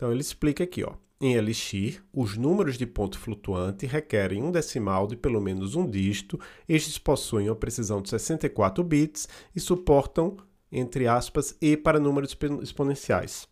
Então 0.00 0.10
ele 0.10 0.22
explica 0.22 0.64
aqui, 0.64 0.82
ó. 0.82 0.94
Em 1.20 1.34
Elixir, 1.34 2.02
os 2.10 2.34
números 2.34 2.78
de 2.78 2.86
ponto 2.86 3.18
flutuante 3.18 3.84
requerem 3.84 4.42
um 4.42 4.50
decimal 4.50 5.06
de 5.06 5.14
pelo 5.14 5.42
menos 5.42 5.74
um 5.74 5.86
dígito. 5.86 6.40
Estes 6.66 6.96
possuem 6.96 7.50
uma 7.50 7.54
precisão 7.54 8.00
de 8.00 8.08
64 8.08 8.82
bits 8.82 9.28
e 9.54 9.60
suportam, 9.60 10.38
entre 10.72 11.06
aspas, 11.06 11.54
e 11.60 11.76
para 11.76 12.00
números 12.00 12.34
exponenciais. 12.62 13.46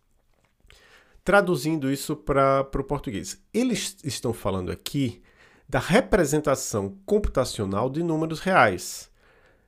Traduzindo 1.22 1.92
isso 1.92 2.16
para 2.16 2.66
o 2.74 2.82
português, 2.82 3.38
eles 3.52 3.98
estão 4.02 4.32
falando 4.32 4.72
aqui 4.72 5.20
da 5.68 5.78
representação 5.78 6.96
computacional 7.04 7.90
de 7.90 8.02
números 8.02 8.40
reais. 8.40 9.10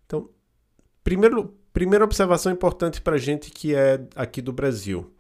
Então, 0.07 0.31
primeiro, 1.05 1.55
primeira 1.75 2.07
observação 2.07 2.51
importante 2.51 3.03
para 3.03 3.17
a 3.17 3.21
gente 3.21 3.51
que 3.51 3.75
é 3.75 4.03
aqui 4.17 4.41
do 4.41 4.51
Brasil 4.51 5.13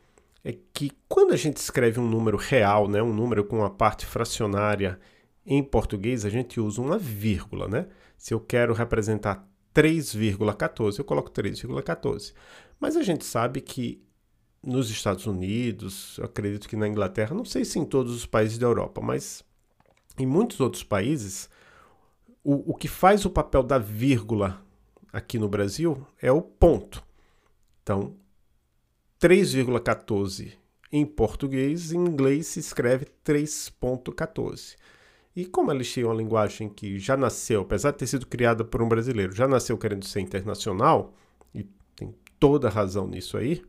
é 0.44 0.56
que 0.72 0.90
quando 1.08 1.32
a 1.32 1.36
gente 1.36 1.58
escreve 1.58 2.00
um 2.00 2.08
número 2.08 2.36
real, 2.36 2.88
né, 2.88 3.02
um 3.02 3.12
número 3.12 3.44
com 3.44 3.58
uma 3.58 3.70
parte 3.70 4.06
fracionária 4.06 4.98
em 5.44 5.62
português, 5.62 6.24
a 6.24 6.30
gente 6.30 6.60
usa 6.60 6.80
uma 6.80 6.98
vírgula, 6.98 7.68
né? 7.68 7.86
Se 8.16 8.32
eu 8.32 8.40
quero 8.40 8.72
representar 8.72 9.46
3,14, 9.74 10.98
eu 10.98 11.04
coloco 11.04 11.30
3,14. 11.30 12.32
Mas 12.78 12.96
a 12.96 13.02
gente 13.02 13.24
sabe 13.24 13.60
que 13.60 14.02
nos 14.62 14.90
Estados 14.90 15.26
Unidos, 15.26 16.20
acredito 16.22 16.68
que 16.68 16.76
na 16.76 16.86
Inglaterra, 16.86 17.34
não 17.34 17.44
sei 17.44 17.64
se 17.64 17.78
em 17.78 17.84
todos 17.84 18.14
os 18.14 18.26
países 18.26 18.58
da 18.58 18.66
Europa, 18.66 19.00
mas 19.00 19.42
em 20.18 20.26
muitos 20.26 20.60
outros 20.60 20.82
países, 20.82 21.48
o, 22.44 22.72
o 22.72 22.74
que 22.74 22.88
faz 22.88 23.24
o 23.24 23.30
papel 23.30 23.62
da 23.62 23.78
vírgula 23.78 24.62
aqui 25.12 25.38
no 25.38 25.48
Brasil 25.48 26.06
é 26.20 26.30
o 26.30 26.42
ponto. 26.42 27.02
Então, 27.82 28.14
3,14 29.20 30.52
em 30.92 31.04
português, 31.04 31.92
em 31.92 31.98
inglês 31.98 32.48
se 32.48 32.60
escreve 32.60 33.06
3,14. 33.24 34.76
E 35.36 35.44
como 35.44 35.70
Elixir 35.70 36.04
é 36.04 36.06
uma 36.06 36.14
linguagem 36.14 36.68
que 36.68 36.98
já 36.98 37.16
nasceu, 37.16 37.60
apesar 37.60 37.92
de 37.92 37.98
ter 37.98 38.06
sido 38.06 38.26
criada 38.26 38.64
por 38.64 38.82
um 38.82 38.88
brasileiro, 38.88 39.32
já 39.32 39.46
nasceu 39.46 39.78
querendo 39.78 40.04
ser 40.04 40.20
internacional, 40.20 41.14
e 41.54 41.64
tem 41.94 42.14
toda 42.40 42.68
razão 42.68 43.06
nisso 43.06 43.36
aí, 43.36 43.62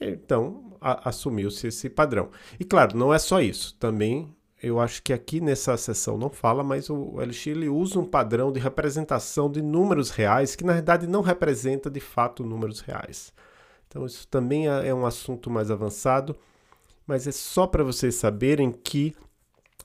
então 0.00 0.76
assumiu-se 0.80 1.66
esse 1.66 1.90
padrão. 1.90 2.30
E 2.58 2.64
claro, 2.64 2.96
não 2.96 3.12
é 3.12 3.18
só 3.18 3.42
isso. 3.42 3.76
Também 3.78 4.34
eu 4.62 4.80
acho 4.80 5.02
que 5.02 5.12
aqui 5.12 5.40
nessa 5.40 5.76
sessão 5.76 6.16
não 6.16 6.30
fala, 6.30 6.64
mas 6.64 6.88
o 6.88 7.20
Elixir 7.20 7.56
ele 7.56 7.68
usa 7.68 7.98
um 7.98 8.04
padrão 8.04 8.52
de 8.52 8.60
representação 8.60 9.50
de 9.50 9.60
números 9.60 10.10
reais 10.10 10.56
que 10.56 10.64
na 10.64 10.72
verdade 10.72 11.06
não 11.06 11.20
representa 11.20 11.90
de 11.90 12.00
fato 12.00 12.44
números 12.44 12.80
reais. 12.80 13.32
Então, 13.88 14.04
isso 14.04 14.28
também 14.28 14.68
é, 14.68 14.88
é 14.88 14.94
um 14.94 15.06
assunto 15.06 15.50
mais 15.50 15.70
avançado, 15.70 16.36
mas 17.06 17.26
é 17.26 17.32
só 17.32 17.66
para 17.66 17.82
vocês 17.82 18.14
saberem 18.14 18.70
que 18.70 19.14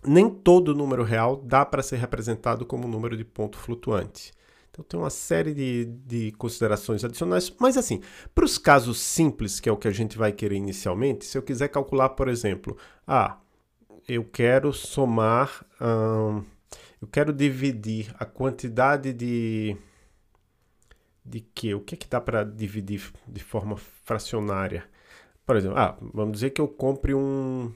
nem 0.06 0.30
todo 0.30 0.76
número 0.76 1.04
real 1.04 1.38
dá 1.38 1.66
para 1.66 1.82
ser 1.82 1.96
representado 1.96 2.66
como 2.66 2.88
número 2.88 3.16
de 3.16 3.24
ponto 3.24 3.58
flutuante. 3.58 4.34
Então, 4.70 4.84
tem 4.84 5.00
uma 5.00 5.10
série 5.10 5.54
de, 5.54 5.86
de 5.86 6.32
considerações 6.34 7.04
adicionais, 7.04 7.54
mas 7.60 7.78
assim, 7.78 8.02
para 8.34 8.44
os 8.44 8.58
casos 8.58 9.00
simples, 9.00 9.60
que 9.60 9.70
é 9.70 9.72
o 9.72 9.78
que 9.78 9.88
a 9.88 9.92
gente 9.92 10.18
vai 10.18 10.32
querer 10.32 10.56
inicialmente, 10.56 11.26
se 11.26 11.38
eu 11.38 11.44
quiser 11.44 11.68
calcular, 11.70 12.10
por 12.10 12.28
exemplo, 12.28 12.76
ah, 13.08 13.38
eu 14.08 14.24
quero 14.26 14.74
somar, 14.74 15.66
hum, 15.80 16.44
eu 17.02 17.08
quero 17.08 17.32
dividir 17.32 18.14
a 18.20 18.26
quantidade 18.26 19.14
de 19.14 19.78
de 21.26 21.42
que? 21.42 21.74
O 21.74 21.82
que 21.82 21.96
é 21.96 21.98
que 21.98 22.08
dá 22.08 22.22
para 22.22 22.44
dividir 22.44 23.12
de 23.28 23.44
forma 23.44 23.78
fracionária? 23.78 24.86
Por 25.46 25.56
exemplo, 25.56 25.78
ah, 25.78 25.98
vamos 26.14 26.34
dizer 26.34 26.52
que 26.52 26.62
eu 26.62 26.68
compre 26.68 27.14
um, 27.14 27.72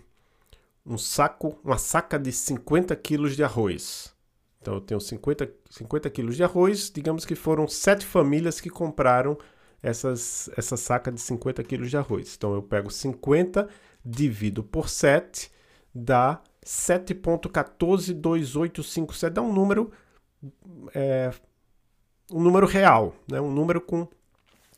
um 0.86 0.98
saco, 0.98 1.60
uma 1.64 1.78
saca 1.78 2.18
de 2.18 2.32
50 2.32 2.96
quilos 2.96 3.36
de 3.36 3.44
arroz. 3.44 4.14
Então 4.62 4.76
eu 4.76 4.82
tenho 4.82 5.00
50, 5.00 5.50
50 5.70 6.10
quilos 6.10 6.36
de 6.36 6.44
arroz, 6.44 6.92
digamos 6.94 7.26
que 7.26 7.36
foram 7.36 7.68
sete 7.68 8.06
famílias 8.06 8.60
que 8.60 8.70
compraram 8.70 9.38
essas, 9.82 10.50
essa 10.58 10.76
saca 10.76 11.10
de 11.12 11.22
50 11.22 11.64
quilos 11.64 11.90
de 11.90 11.98
arroz. 11.98 12.36
Então 12.36 12.54
eu 12.54 12.62
pego 12.62 12.90
50, 12.90 13.70
divido 14.04 14.62
por 14.64 14.90
7, 14.90 15.52
dá 15.94 16.42
7.142857, 16.66 19.30
dá 19.30 19.42
um 19.42 19.54
número 19.54 19.92
é, 20.94 21.32
um 22.32 22.42
número 22.42 22.68
real, 22.68 23.16
né? 23.28 23.40
um 23.40 23.52
número 23.52 23.80
com 23.82 24.08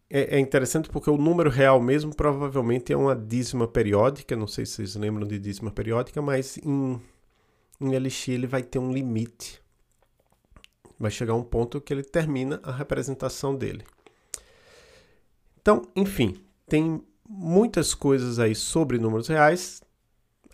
é, 0.08 0.36
é, 0.36 0.38
interessante 0.38 0.88
porque 0.88 1.10
o 1.10 1.16
número 1.16 1.50
real 1.50 1.80
mesmo 1.80 2.14
provavelmente 2.14 2.92
é 2.92 2.96
uma 2.96 3.14
dízima 3.14 3.68
periódica, 3.68 4.36
não 4.36 4.46
sei 4.46 4.64
se 4.64 4.72
vocês 4.72 4.96
lembram 4.96 5.26
de 5.26 5.38
dízima 5.38 5.70
periódica, 5.70 6.22
mas 6.22 6.58
em, 6.58 7.00
em 7.80 7.94
Elixir 7.94 8.34
ele 8.34 8.46
vai 8.46 8.62
ter 8.62 8.78
um 8.78 8.92
limite 8.92 9.63
vai 10.98 11.10
chegar 11.10 11.34
um 11.34 11.42
ponto 11.42 11.80
que 11.80 11.92
ele 11.92 12.02
termina 12.02 12.60
a 12.62 12.72
representação 12.72 13.54
dele. 13.54 13.84
Então, 15.60 15.82
enfim, 15.96 16.36
tem 16.68 17.02
muitas 17.28 17.94
coisas 17.94 18.38
aí 18.38 18.54
sobre 18.54 18.98
números 18.98 19.28
reais. 19.28 19.82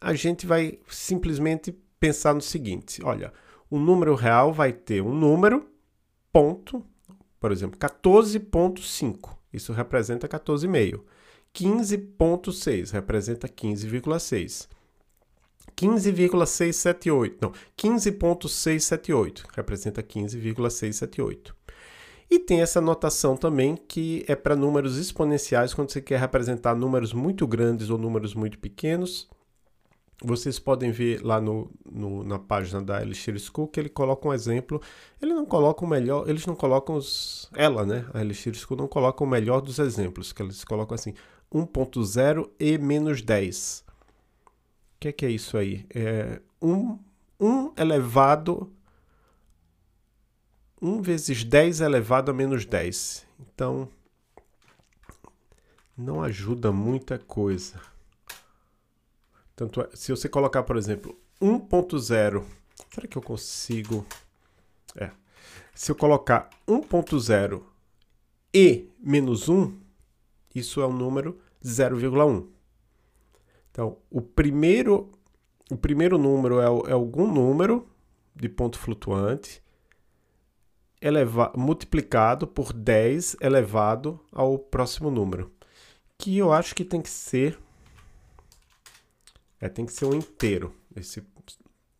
A 0.00 0.14
gente 0.14 0.46
vai 0.46 0.78
simplesmente 0.88 1.72
pensar 1.98 2.34
no 2.34 2.40
seguinte: 2.40 3.02
olha, 3.04 3.32
o 3.68 3.78
número 3.78 4.14
real 4.14 4.52
vai 4.52 4.72
ter 4.72 5.02
um 5.02 5.14
número, 5.14 5.68
ponto, 6.32 6.84
por 7.38 7.52
exemplo, 7.52 7.78
14,5. 7.78 9.36
Isso 9.52 9.72
representa 9.72 10.28
14,5. 10.28 11.02
15,6 11.52 12.92
representa 12.92 13.48
15,6. 13.48 14.68
15,678. 15.76 17.38
Não, 17.40 17.52
15,678 17.76 19.46
representa 19.54 20.02
15,678. 20.02 21.54
E 22.30 22.38
tem 22.38 22.60
essa 22.60 22.80
notação 22.80 23.36
também 23.36 23.76
que 23.76 24.24
é 24.28 24.36
para 24.36 24.54
números 24.54 24.96
exponenciais, 24.96 25.74
quando 25.74 25.90
você 25.90 26.00
quer 26.00 26.20
representar 26.20 26.76
números 26.76 27.12
muito 27.12 27.44
grandes 27.44 27.90
ou 27.90 27.98
números 27.98 28.34
muito 28.34 28.56
pequenos. 28.58 29.28
Vocês 30.22 30.58
podem 30.58 30.92
ver 30.92 31.22
lá 31.24 31.40
no, 31.40 31.70
no, 31.84 32.22
na 32.22 32.38
página 32.38 32.80
da 32.80 33.02
Elixir 33.02 33.36
School 33.40 33.66
que 33.66 33.80
ele 33.80 33.88
coloca 33.88 34.28
um 34.28 34.34
exemplo. 34.34 34.80
Ele 35.20 35.34
não 35.34 35.44
coloca 35.44 35.84
o 35.84 35.88
melhor, 35.88 36.28
eles 36.28 36.46
não 36.46 36.54
colocam 36.54 36.94
os. 36.94 37.50
Ela, 37.56 37.84
né? 37.84 38.06
A 38.12 38.20
Elixir 38.20 38.54
School 38.54 38.78
não 38.78 38.86
coloca 38.86 39.24
o 39.24 39.26
melhor 39.26 39.60
dos 39.60 39.78
exemplos, 39.78 40.32
que 40.32 40.42
eles 40.42 40.62
colocam 40.62 40.94
assim: 40.94 41.14
1.0 41.52 42.48
e 42.60 42.78
menos 42.78 43.22
10 43.22 43.89
que 45.00 45.08
é 45.08 45.12
que 45.12 45.24
é 45.24 45.30
isso 45.30 45.56
aí? 45.56 45.86
É 45.88 46.40
1, 46.60 46.98
1 47.40 47.72
elevado 47.76 48.70
1 50.80 51.02
vezes 51.02 51.42
10 51.42 51.80
elevado 51.80 52.30
a 52.30 52.34
menos 52.34 52.64
10. 52.64 53.26
Então, 53.38 53.88
não 55.96 56.22
ajuda 56.22 56.70
muita 56.70 57.18
coisa. 57.18 57.80
Tanto 59.54 59.82
é, 59.82 59.88
se 59.94 60.10
você 60.10 60.28
colocar, 60.28 60.62
por 60.62 60.76
exemplo, 60.76 61.18
1.0, 61.40 62.44
será 62.90 63.06
que 63.06 63.16
eu 63.16 63.22
consigo? 63.22 64.06
É. 64.96 65.10
Se 65.74 65.90
eu 65.90 65.96
colocar 65.96 66.48
1.0 66.66 67.62
e 68.52 68.88
menos 68.98 69.48
1, 69.48 69.78
isso 70.54 70.80
é 70.80 70.86
um 70.86 70.92
número 70.92 71.38
0,1. 71.62 72.59
Então, 73.70 73.98
o 74.10 74.20
primeiro, 74.20 75.10
o 75.70 75.76
primeiro 75.76 76.18
número 76.18 76.60
é, 76.60 76.90
é 76.90 76.92
algum 76.92 77.32
número 77.32 77.88
de 78.34 78.48
ponto 78.48 78.78
flutuante 78.78 79.62
eleva, 81.00 81.52
multiplicado 81.56 82.46
por 82.46 82.72
10 82.72 83.36
elevado 83.40 84.20
ao 84.30 84.58
próximo 84.58 85.10
número, 85.10 85.50
aqui 86.14 86.36
eu 86.36 86.52
acho 86.52 86.74
que 86.74 86.84
tem 86.84 87.00
que 87.00 87.08
ser. 87.08 87.58
É, 89.60 89.68
tem 89.68 89.84
que 89.84 89.92
ser 89.92 90.06
um 90.06 90.14
inteiro, 90.14 90.74
esse 90.96 91.22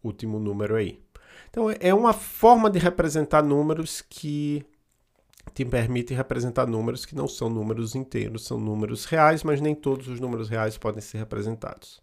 último 0.02 0.38
número 0.38 0.76
aí. 0.76 1.02
Então 1.50 1.66
é 1.80 1.92
uma 1.92 2.12
forma 2.12 2.70
de 2.70 2.78
representar 2.78 3.42
números 3.42 4.00
que 4.00 4.64
te 5.54 5.64
permite 5.64 6.14
representar 6.14 6.66
números 6.66 7.04
que 7.04 7.14
não 7.14 7.28
são 7.28 7.48
números 7.48 7.94
inteiros, 7.94 8.44
são 8.44 8.58
números 8.58 9.04
reais, 9.04 9.42
mas 9.42 9.60
nem 9.60 9.74
todos 9.74 10.08
os 10.08 10.20
números 10.20 10.48
reais 10.48 10.78
podem 10.78 11.00
ser 11.00 11.18
representados. 11.18 12.02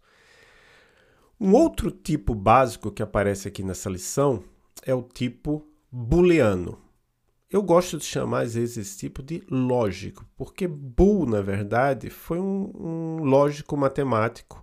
Um 1.40 1.52
outro 1.54 1.90
tipo 1.90 2.34
básico 2.34 2.90
que 2.90 3.02
aparece 3.02 3.46
aqui 3.46 3.62
nessa 3.62 3.88
lição 3.88 4.42
é 4.84 4.94
o 4.94 5.02
tipo 5.02 5.64
booleano. 5.90 6.78
Eu 7.50 7.62
gosto 7.62 7.96
de 7.96 8.04
chamar 8.04 8.42
às 8.42 8.54
vezes 8.54 8.76
esse 8.76 8.98
tipo 8.98 9.22
de 9.22 9.42
lógico, 9.50 10.26
porque 10.36 10.66
bool, 10.68 11.24
na 11.24 11.40
verdade, 11.40 12.10
foi 12.10 12.38
um, 12.38 12.72
um 12.74 13.24
lógico 13.24 13.76
matemático. 13.76 14.62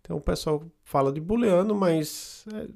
Então 0.00 0.16
o 0.16 0.20
pessoal 0.20 0.62
fala 0.84 1.12
de 1.12 1.20
booleano, 1.20 1.74
mas 1.74 2.44
é, 2.52 2.68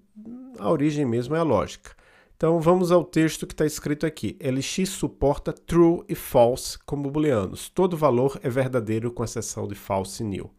a 0.59 0.71
origem 0.71 1.05
mesmo 1.05 1.35
é 1.35 1.39
a 1.39 1.43
lógica. 1.43 1.95
Então 2.43 2.59
vamos 2.59 2.91
ao 2.91 3.05
texto 3.05 3.47
que 3.47 3.55
está 3.55 3.65
escrito 3.65 4.05
aqui. 4.05 4.37
LX 4.43 4.89
suporta 4.89 5.53
true 5.53 6.03
e 6.09 6.17
false 6.17 6.77
como 6.81 7.09
booleanos. 7.09 7.69
Todo 7.69 7.97
valor 7.97 8.37
é 8.43 8.51
verdadeiro 8.51 9.13
com 9.13 9.23
exceção 9.23 9.69
de 9.69 9.77
false 9.77 10.25
e 10.25 10.27
nil. 10.27 10.51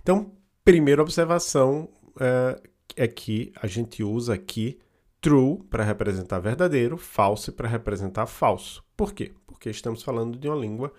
Então, 0.00 0.32
primeira 0.64 1.02
observação 1.02 1.86
é, 2.18 2.58
é 2.96 3.06
que 3.06 3.52
a 3.60 3.66
gente 3.66 4.02
usa 4.02 4.32
aqui 4.32 4.78
true 5.20 5.58
para 5.68 5.84
representar 5.84 6.38
verdadeiro, 6.38 6.96
false 6.96 7.52
para 7.52 7.68
representar 7.68 8.24
falso. 8.24 8.82
Por 8.96 9.12
quê? 9.12 9.34
Porque 9.46 9.68
estamos 9.68 10.02
falando 10.02 10.38
de 10.38 10.48
uma 10.48 10.56
língua, 10.56 10.94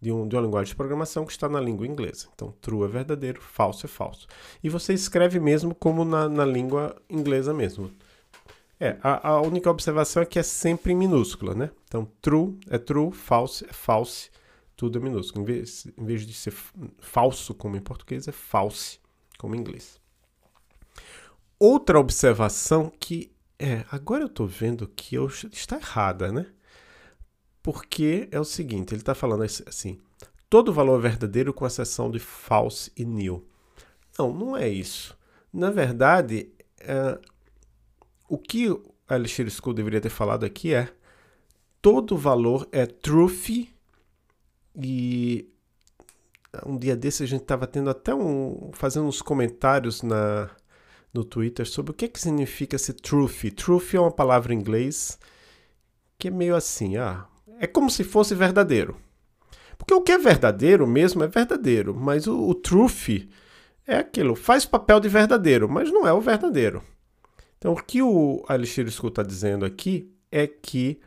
de, 0.00 0.10
um, 0.10 0.26
de 0.26 0.34
uma 0.34 0.40
linguagem 0.40 0.70
de 0.70 0.76
programação 0.76 1.26
que 1.26 1.32
está 1.32 1.46
na 1.46 1.60
língua 1.60 1.86
inglesa. 1.86 2.28
Então, 2.34 2.54
true 2.58 2.86
é 2.86 2.88
verdadeiro, 2.88 3.42
falso 3.42 3.84
é 3.84 3.88
falso. 3.88 4.26
E 4.64 4.70
você 4.70 4.94
escreve 4.94 5.38
mesmo 5.38 5.74
como 5.74 6.06
na, 6.06 6.26
na 6.26 6.46
língua 6.46 6.96
inglesa 7.10 7.52
mesmo. 7.52 7.90
É, 8.80 8.96
a, 9.02 9.30
a, 9.30 9.40
única 9.40 9.70
observação 9.70 10.22
é 10.22 10.26
que 10.26 10.38
é 10.38 10.42
sempre 10.42 10.92
em 10.92 10.96
minúscula, 10.96 11.54
né? 11.54 11.70
Então, 11.86 12.08
true 12.22 12.58
é 12.68 12.78
true, 12.78 13.10
false 13.10 13.64
é 13.68 13.72
false, 13.72 14.30
tudo 14.76 14.98
é 14.98 15.02
minúsculo. 15.02 15.42
Em 15.42 15.46
vez, 15.46 15.86
em 15.96 16.04
vez 16.04 16.24
de 16.24 16.32
ser 16.32 16.54
falso 17.00 17.54
como 17.54 17.76
em 17.76 17.80
português, 17.80 18.28
é 18.28 18.32
false 18.32 19.00
como 19.36 19.54
em 19.56 19.58
inglês. 19.58 20.00
Outra 21.58 21.98
observação 21.98 22.92
que 23.00 23.32
é, 23.58 23.84
agora 23.90 24.22
eu 24.22 24.28
tô 24.28 24.46
vendo 24.46 24.86
que 24.86 25.16
eu, 25.16 25.26
está 25.26 25.76
errada, 25.76 26.30
né? 26.30 26.46
Porque 27.60 28.28
é 28.30 28.38
o 28.38 28.44
seguinte, 28.44 28.94
ele 28.94 29.02
está 29.02 29.14
falando 29.14 29.42
assim, 29.42 29.98
todo 30.48 30.72
valor 30.72 31.00
é 31.00 31.08
verdadeiro 31.08 31.52
com 31.52 31.66
exceção 31.66 32.08
de 32.10 32.20
false 32.20 32.92
e 32.96 33.04
nil. 33.04 33.44
Não, 34.16 34.32
não 34.32 34.56
é 34.56 34.68
isso. 34.68 35.18
Na 35.52 35.70
verdade, 35.70 36.50
é, 36.78 37.18
o 38.28 38.38
que 38.38 38.68
a 39.08 39.16
Elixir 39.16 39.50
School 39.50 39.74
deveria 39.74 40.00
ter 40.00 40.10
falado 40.10 40.44
aqui 40.44 40.74
é 40.74 40.88
todo 41.80 42.16
valor 42.16 42.68
é 42.70 42.86
truth 42.86 43.48
e 44.76 45.48
um 46.66 46.76
dia 46.76 46.96
desse 46.96 47.22
a 47.22 47.26
gente 47.26 47.42
estava 47.42 47.66
tendo 47.66 47.90
até 47.90 48.14
um 48.14 48.70
fazendo 48.74 49.06
uns 49.06 49.22
comentários 49.22 50.02
na 50.02 50.50
no 51.12 51.24
Twitter 51.24 51.66
sobre 51.66 51.92
o 51.92 51.94
que, 51.94 52.06
que 52.06 52.20
significa 52.20 52.76
esse 52.76 52.92
truth. 52.92 53.50
Truth 53.56 53.94
é 53.94 54.00
uma 54.00 54.10
palavra 54.10 54.52
em 54.52 54.58
inglês 54.58 55.18
que 56.18 56.28
é 56.28 56.30
meio 56.30 56.54
assim, 56.54 56.96
ah, 56.96 57.26
é 57.58 57.66
como 57.66 57.88
se 57.88 58.04
fosse 58.04 58.34
verdadeiro. 58.34 58.96
Porque 59.78 59.94
o 59.94 60.02
que 60.02 60.12
é 60.12 60.18
verdadeiro 60.18 60.86
mesmo 60.86 61.22
é 61.22 61.28
verdadeiro, 61.28 61.94
mas 61.94 62.26
o, 62.26 62.36
o 62.48 62.54
truth 62.54 63.28
é 63.86 63.96
aquilo, 63.96 64.34
faz 64.34 64.66
papel 64.66 65.00
de 65.00 65.08
verdadeiro, 65.08 65.68
mas 65.68 65.90
não 65.90 66.06
é 66.06 66.12
o 66.12 66.20
verdadeiro. 66.20 66.82
Então, 67.58 67.72
o 67.72 67.82
que 67.82 68.00
o 68.00 68.44
Alexandre 68.48 68.90
School 68.92 69.08
está 69.08 69.22
dizendo 69.22 69.64
aqui 69.64 70.10
é 70.30 70.46
que 70.46 71.00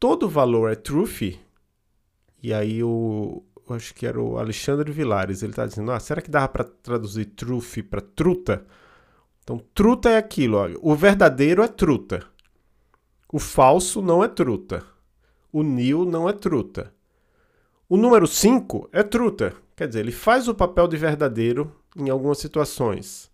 todo 0.00 0.28
valor 0.28 0.72
é 0.72 0.74
truth, 0.74 1.38
e 2.42 2.52
aí 2.52 2.82
o, 2.82 3.42
acho 3.70 3.94
que 3.94 4.06
era 4.06 4.20
o 4.20 4.38
Alexandre 4.38 4.90
Vilares, 4.90 5.42
ele 5.42 5.52
está 5.52 5.66
dizendo, 5.66 5.92
ah, 5.92 6.00
será 6.00 6.20
que 6.20 6.30
dava 6.30 6.48
para 6.48 6.64
traduzir 6.64 7.26
truth 7.26 7.82
para 7.88 8.00
truta? 8.00 8.66
Então, 9.42 9.60
truta 9.74 10.08
é 10.10 10.16
aquilo, 10.16 10.56
ó, 10.56 10.68
o 10.80 10.94
verdadeiro 10.94 11.62
é 11.62 11.68
truta. 11.68 12.24
O 13.32 13.38
falso 13.38 14.02
não 14.02 14.22
é 14.22 14.28
truta. 14.28 14.84
O 15.50 15.62
nil 15.62 16.04
não 16.04 16.28
é 16.28 16.32
truta. 16.32 16.92
O 17.88 17.96
número 17.96 18.26
5 18.26 18.90
é 18.92 19.02
truta. 19.02 19.54
Quer 19.74 19.88
dizer, 19.88 20.00
ele 20.00 20.12
faz 20.12 20.48
o 20.48 20.54
papel 20.54 20.86
de 20.86 20.96
verdadeiro 20.96 21.74
em 21.96 22.10
algumas 22.10 22.38
situações. 22.38 23.30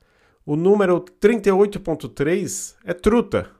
O 0.50 0.56
número 0.56 0.98
38.3 0.98 2.74
é 2.82 2.94
truta. 2.94 3.50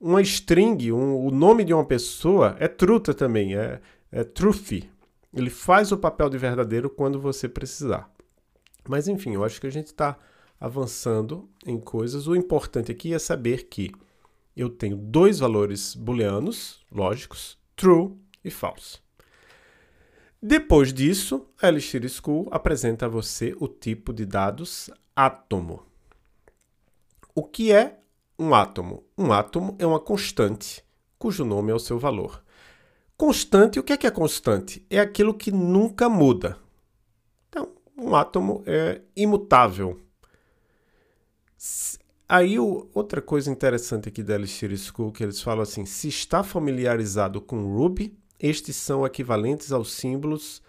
Uma 0.00 0.20
string, 0.20 0.90
um, 0.90 1.24
o 1.24 1.30
nome 1.30 1.62
de 1.62 1.72
uma 1.72 1.84
pessoa 1.84 2.56
é 2.58 2.66
truta 2.66 3.14
também, 3.14 3.54
é, 3.54 3.80
é. 4.10 4.26
Ele 5.32 5.48
faz 5.48 5.92
o 5.92 5.96
papel 5.96 6.28
de 6.28 6.36
verdadeiro 6.36 6.90
quando 6.90 7.20
você 7.20 7.48
precisar. 7.48 8.12
Mas 8.88 9.06
enfim, 9.06 9.34
eu 9.34 9.44
acho 9.44 9.60
que 9.60 9.66
a 9.68 9.70
gente 9.70 9.86
está 9.86 10.18
avançando 10.58 11.48
em 11.64 11.78
coisas. 11.78 12.26
O 12.26 12.34
importante 12.34 12.90
aqui 12.90 13.14
é 13.14 13.18
saber 13.20 13.68
que 13.68 13.92
eu 14.56 14.68
tenho 14.68 14.96
dois 14.96 15.38
valores 15.38 15.94
booleanos 15.94 16.84
lógicos, 16.90 17.56
true 17.76 18.10
e 18.44 18.50
false. 18.50 18.98
Depois 20.42 20.92
disso, 20.92 21.46
a 21.62 21.68
Elixir 21.68 22.04
School 22.08 22.48
apresenta 22.50 23.06
a 23.06 23.08
você 23.08 23.54
o 23.60 23.68
tipo 23.68 24.12
de 24.12 24.26
dados 24.26 24.90
átomo. 25.14 25.91
O 27.34 27.42
que 27.42 27.72
é 27.72 27.98
um 28.38 28.54
átomo? 28.54 29.04
Um 29.16 29.32
átomo 29.32 29.74
é 29.78 29.86
uma 29.86 30.00
constante, 30.00 30.84
cujo 31.18 31.44
nome 31.44 31.70
é 31.70 31.74
o 31.74 31.78
seu 31.78 31.98
valor. 31.98 32.42
Constante, 33.16 33.78
o 33.78 33.82
que 33.82 33.92
é, 33.92 33.96
que 33.96 34.06
é 34.06 34.10
constante? 34.10 34.84
É 34.90 34.98
aquilo 34.98 35.32
que 35.32 35.50
nunca 35.50 36.08
muda. 36.08 36.58
Então, 37.48 37.70
um 37.96 38.14
átomo 38.14 38.62
é 38.66 39.00
imutável. 39.16 40.00
Aí 42.28 42.58
outra 42.58 43.22
coisa 43.22 43.50
interessante 43.50 44.08
aqui 44.08 44.22
da 44.22 44.34
Elixir 44.34 44.76
School 44.76 45.12
que 45.12 45.22
eles 45.22 45.40
falam 45.40 45.62
assim, 45.62 45.86
se 45.86 46.08
está 46.08 46.42
familiarizado 46.42 47.40
com 47.40 47.76
Ruby, 47.76 48.18
estes 48.40 48.76
são 48.76 49.06
equivalentes 49.06 49.70
aos 49.70 49.92
símbolos 49.92 50.62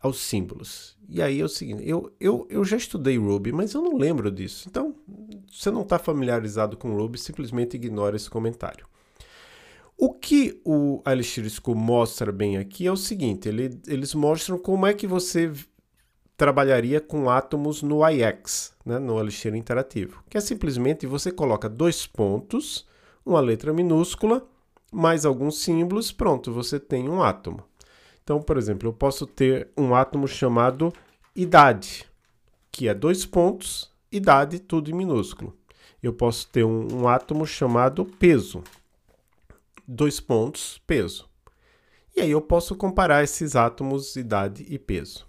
aos 0.00 0.18
símbolos. 0.20 0.96
E 1.08 1.20
aí 1.20 1.40
é 1.40 1.44
o 1.44 1.48
seguinte, 1.48 1.82
eu, 1.86 2.12
eu, 2.20 2.46
eu 2.48 2.64
já 2.64 2.76
estudei 2.76 3.18
Ruby, 3.18 3.52
mas 3.52 3.74
eu 3.74 3.82
não 3.82 3.96
lembro 3.96 4.30
disso. 4.30 4.68
Então, 4.68 4.94
se 5.50 5.62
você 5.62 5.70
não 5.70 5.82
está 5.82 5.98
familiarizado 5.98 6.76
com 6.76 6.94
Ruby, 6.94 7.18
simplesmente 7.18 7.74
ignora 7.74 8.16
esse 8.16 8.30
comentário. 8.30 8.86
O 9.96 10.14
que 10.14 10.60
o 10.64 11.02
Elixir 11.06 11.46
School 11.50 11.76
mostra 11.76 12.32
bem 12.32 12.56
aqui 12.56 12.86
é 12.86 12.92
o 12.92 12.96
seguinte, 12.96 13.48
ele, 13.48 13.78
eles 13.86 14.14
mostram 14.14 14.58
como 14.58 14.86
é 14.86 14.94
que 14.94 15.06
você 15.06 15.52
trabalharia 16.38 17.02
com 17.02 17.28
átomos 17.28 17.82
no 17.82 18.00
IX, 18.08 18.72
né, 18.82 18.98
no 18.98 19.20
Elixir 19.20 19.54
Interativo, 19.54 20.24
que 20.30 20.38
é 20.38 20.40
simplesmente 20.40 21.06
você 21.06 21.30
coloca 21.30 21.68
dois 21.68 22.06
pontos, 22.06 22.88
uma 23.26 23.40
letra 23.40 23.74
minúscula, 23.74 24.48
mais 24.90 25.26
alguns 25.26 25.60
símbolos, 25.60 26.10
pronto, 26.10 26.50
você 26.50 26.80
tem 26.80 27.06
um 27.06 27.22
átomo. 27.22 27.62
Então, 28.30 28.40
por 28.40 28.56
exemplo, 28.56 28.88
eu 28.88 28.92
posso 28.92 29.26
ter 29.26 29.72
um 29.76 29.92
átomo 29.92 30.28
chamado 30.28 30.92
idade, 31.34 32.06
que 32.70 32.86
é 32.86 32.94
dois 32.94 33.26
pontos, 33.26 33.90
idade, 34.12 34.60
tudo 34.60 34.88
em 34.88 34.94
minúsculo. 34.94 35.58
Eu 36.00 36.12
posso 36.12 36.46
ter 36.46 36.62
um, 36.62 37.00
um 37.00 37.08
átomo 37.08 37.44
chamado 37.44 38.04
peso, 38.04 38.62
dois 39.84 40.20
pontos, 40.20 40.80
peso. 40.86 41.28
E 42.14 42.20
aí 42.20 42.30
eu 42.30 42.40
posso 42.40 42.76
comparar 42.76 43.24
esses 43.24 43.56
átomos, 43.56 44.14
idade 44.14 44.64
e 44.68 44.78
peso 44.78 45.28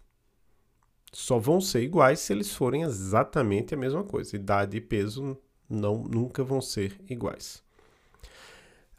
só 1.12 1.40
vão 1.40 1.60
ser 1.60 1.82
iguais 1.82 2.20
se 2.20 2.32
eles 2.32 2.54
forem 2.54 2.84
exatamente 2.84 3.74
a 3.74 3.78
mesma 3.78 4.04
coisa. 4.04 4.36
Idade 4.36 4.78
e 4.78 4.82
peso 4.82 5.36
não 5.68 6.04
nunca 6.04 6.44
vão 6.44 6.62
ser 6.62 6.96
iguais. 7.10 7.64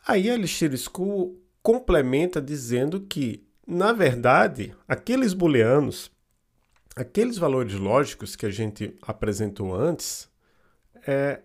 Aí 0.04 0.28
a 0.28 0.34
Elixir 0.34 0.76
School 0.76 1.40
complementa 1.62 2.42
dizendo 2.42 3.00
que, 3.00 3.46
na 3.66 3.92
verdade, 3.92 4.74
aqueles 4.88 5.32
booleanos, 5.32 6.10
aqueles 6.96 7.38
valores 7.38 7.74
lógicos 7.74 8.36
que 8.36 8.46
a 8.46 8.50
gente 8.50 8.96
apresentou 9.02 9.74
antes, 9.74 10.28
é, 11.06 11.40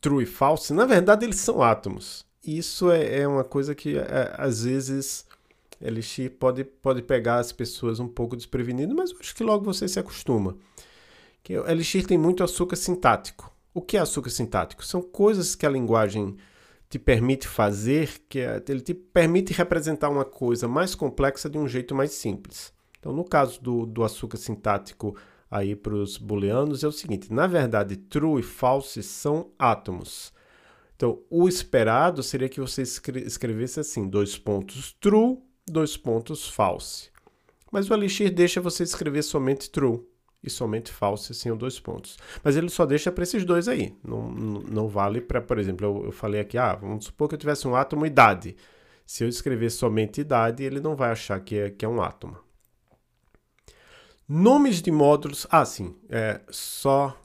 true 0.00 0.24
e 0.24 0.26
false, 0.26 0.72
na 0.72 0.84
verdade 0.84 1.24
eles 1.24 1.36
são 1.36 1.62
átomos. 1.62 2.24
Isso 2.44 2.90
é, 2.90 3.20
é 3.20 3.28
uma 3.28 3.44
coisa 3.44 3.74
que 3.74 3.98
é, 3.98 4.34
às 4.38 4.62
vezes 4.62 5.26
Elixir 5.80 6.30
pode, 6.30 6.64
pode 6.64 7.02
pegar 7.02 7.38
as 7.38 7.52
pessoas 7.52 7.98
um 7.98 8.08
pouco 8.08 8.36
desprevenidas, 8.36 8.94
mas 8.94 9.12
acho 9.18 9.34
que 9.34 9.42
logo 9.42 9.64
você 9.64 9.88
se 9.88 9.98
acostuma. 9.98 10.56
Que 11.42 11.54
Elixir 11.54 12.06
tem 12.06 12.16
muito 12.16 12.42
açúcar 12.42 12.76
sintático. 12.76 13.52
O 13.74 13.82
que 13.82 13.96
é 13.96 14.00
açúcar 14.00 14.30
sintático? 14.30 14.84
São 14.84 15.02
coisas 15.02 15.54
que 15.54 15.66
a 15.66 15.70
linguagem 15.70 16.36
te 16.88 16.98
permite 16.98 17.48
fazer, 17.48 18.20
que 18.28 18.38
é, 18.40 18.62
ele 18.68 18.80
te 18.80 18.94
permite 18.94 19.52
representar 19.52 20.08
uma 20.08 20.24
coisa 20.24 20.68
mais 20.68 20.94
complexa 20.94 21.50
de 21.50 21.58
um 21.58 21.66
jeito 21.66 21.94
mais 21.94 22.12
simples. 22.12 22.72
Então, 22.98 23.12
no 23.12 23.24
caso 23.24 23.60
do, 23.62 23.86
do 23.86 24.04
açúcar 24.04 24.36
sintático 24.36 25.16
aí 25.50 25.74
para 25.74 25.94
os 25.94 26.16
booleanos, 26.16 26.84
é 26.84 26.88
o 26.88 26.92
seguinte: 26.92 27.32
na 27.32 27.46
verdade, 27.46 27.96
true 27.96 28.40
e 28.40 28.42
false 28.42 29.02
são 29.02 29.50
átomos. 29.58 30.32
Então, 30.94 31.20
o 31.28 31.48
esperado 31.48 32.22
seria 32.22 32.48
que 32.48 32.60
você 32.60 32.82
escrevesse 32.82 33.80
assim: 33.80 34.08
dois 34.08 34.38
pontos 34.38 34.96
true, 35.00 35.38
dois 35.66 35.96
pontos 35.96 36.48
false. 36.48 37.10
Mas 37.70 37.90
o 37.90 37.94
Elixir 37.94 38.32
deixa 38.32 38.60
você 38.60 38.84
escrever 38.84 39.22
somente 39.22 39.70
true 39.70 40.02
e 40.46 40.50
somente 40.50 40.92
false 40.92 41.34
sem 41.34 41.50
os 41.50 41.58
dois 41.58 41.78
pontos. 41.80 42.16
Mas 42.42 42.56
ele 42.56 42.68
só 42.68 42.86
deixa 42.86 43.10
para 43.10 43.24
esses 43.24 43.44
dois 43.44 43.68
aí. 43.68 43.96
Não, 44.04 44.30
não 44.30 44.88
vale 44.88 45.20
para, 45.20 45.40
por 45.40 45.58
exemplo, 45.58 45.86
eu, 45.86 46.04
eu, 46.06 46.12
falei 46.12 46.40
aqui, 46.40 46.56
ah, 46.56 46.74
vamos 46.74 47.06
supor 47.06 47.28
que 47.28 47.34
eu 47.34 47.38
tivesse 47.38 47.66
um 47.66 47.74
átomo 47.74 48.06
idade. 48.06 48.56
Se 49.04 49.24
eu 49.24 49.28
escrever 49.28 49.70
somente 49.70 50.20
idade, 50.20 50.64
ele 50.64 50.80
não 50.80 50.96
vai 50.96 51.10
achar 51.10 51.40
que 51.40 51.56
é, 51.58 51.70
que 51.70 51.84
é 51.84 51.88
um 51.88 52.00
átomo. 52.02 52.36
Nomes 54.28 54.82
de 54.82 54.90
módulos. 54.90 55.46
Ah, 55.50 55.64
sim. 55.64 55.94
É, 56.08 56.40
só 56.50 57.16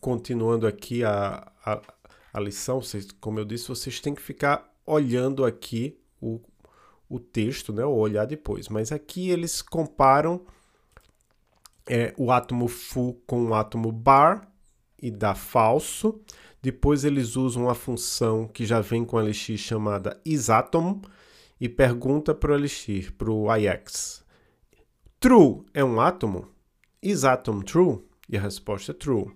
continuando 0.00 0.66
aqui 0.66 1.04
a, 1.04 1.52
a, 1.64 1.80
a 2.32 2.40
lição, 2.40 2.80
vocês, 2.80 3.08
como 3.20 3.38
eu 3.38 3.44
disse, 3.44 3.68
vocês 3.68 4.00
têm 4.00 4.14
que 4.14 4.22
ficar 4.22 4.72
olhando 4.86 5.44
aqui 5.44 6.00
o, 6.20 6.40
o 7.08 7.20
texto, 7.20 7.72
né, 7.72 7.84
ou 7.84 7.98
olhar 7.98 8.24
depois. 8.24 8.68
Mas 8.68 8.90
aqui 8.90 9.30
eles 9.30 9.60
comparam 9.60 10.46
é, 11.92 12.14
o 12.16 12.30
átomo 12.30 12.68
full 12.68 13.20
com 13.26 13.46
o 13.46 13.54
átomo 13.54 13.90
bar 13.90 14.48
e 15.02 15.10
dá 15.10 15.34
falso. 15.34 16.20
Depois 16.62 17.04
eles 17.04 17.34
usam 17.34 17.64
uma 17.64 17.74
função 17.74 18.46
que 18.46 18.64
já 18.64 18.80
vem 18.80 19.04
com 19.04 19.18
a 19.18 19.24
Elixir 19.24 19.58
chamada 19.58 20.20
isatom 20.24 21.02
e 21.60 21.68
pergunta 21.68 22.32
para 22.32 22.52
o 22.52 22.54
Elixir, 22.54 23.12
para 23.14 23.28
o 23.28 23.48
IX. 23.52 24.24
True 25.18 25.64
é 25.74 25.82
um 25.82 26.00
átomo? 26.00 26.46
Isatom 27.02 27.60
true? 27.60 28.00
E 28.28 28.36
a 28.36 28.40
resposta 28.40 28.92
é 28.92 28.94
true. 28.94 29.32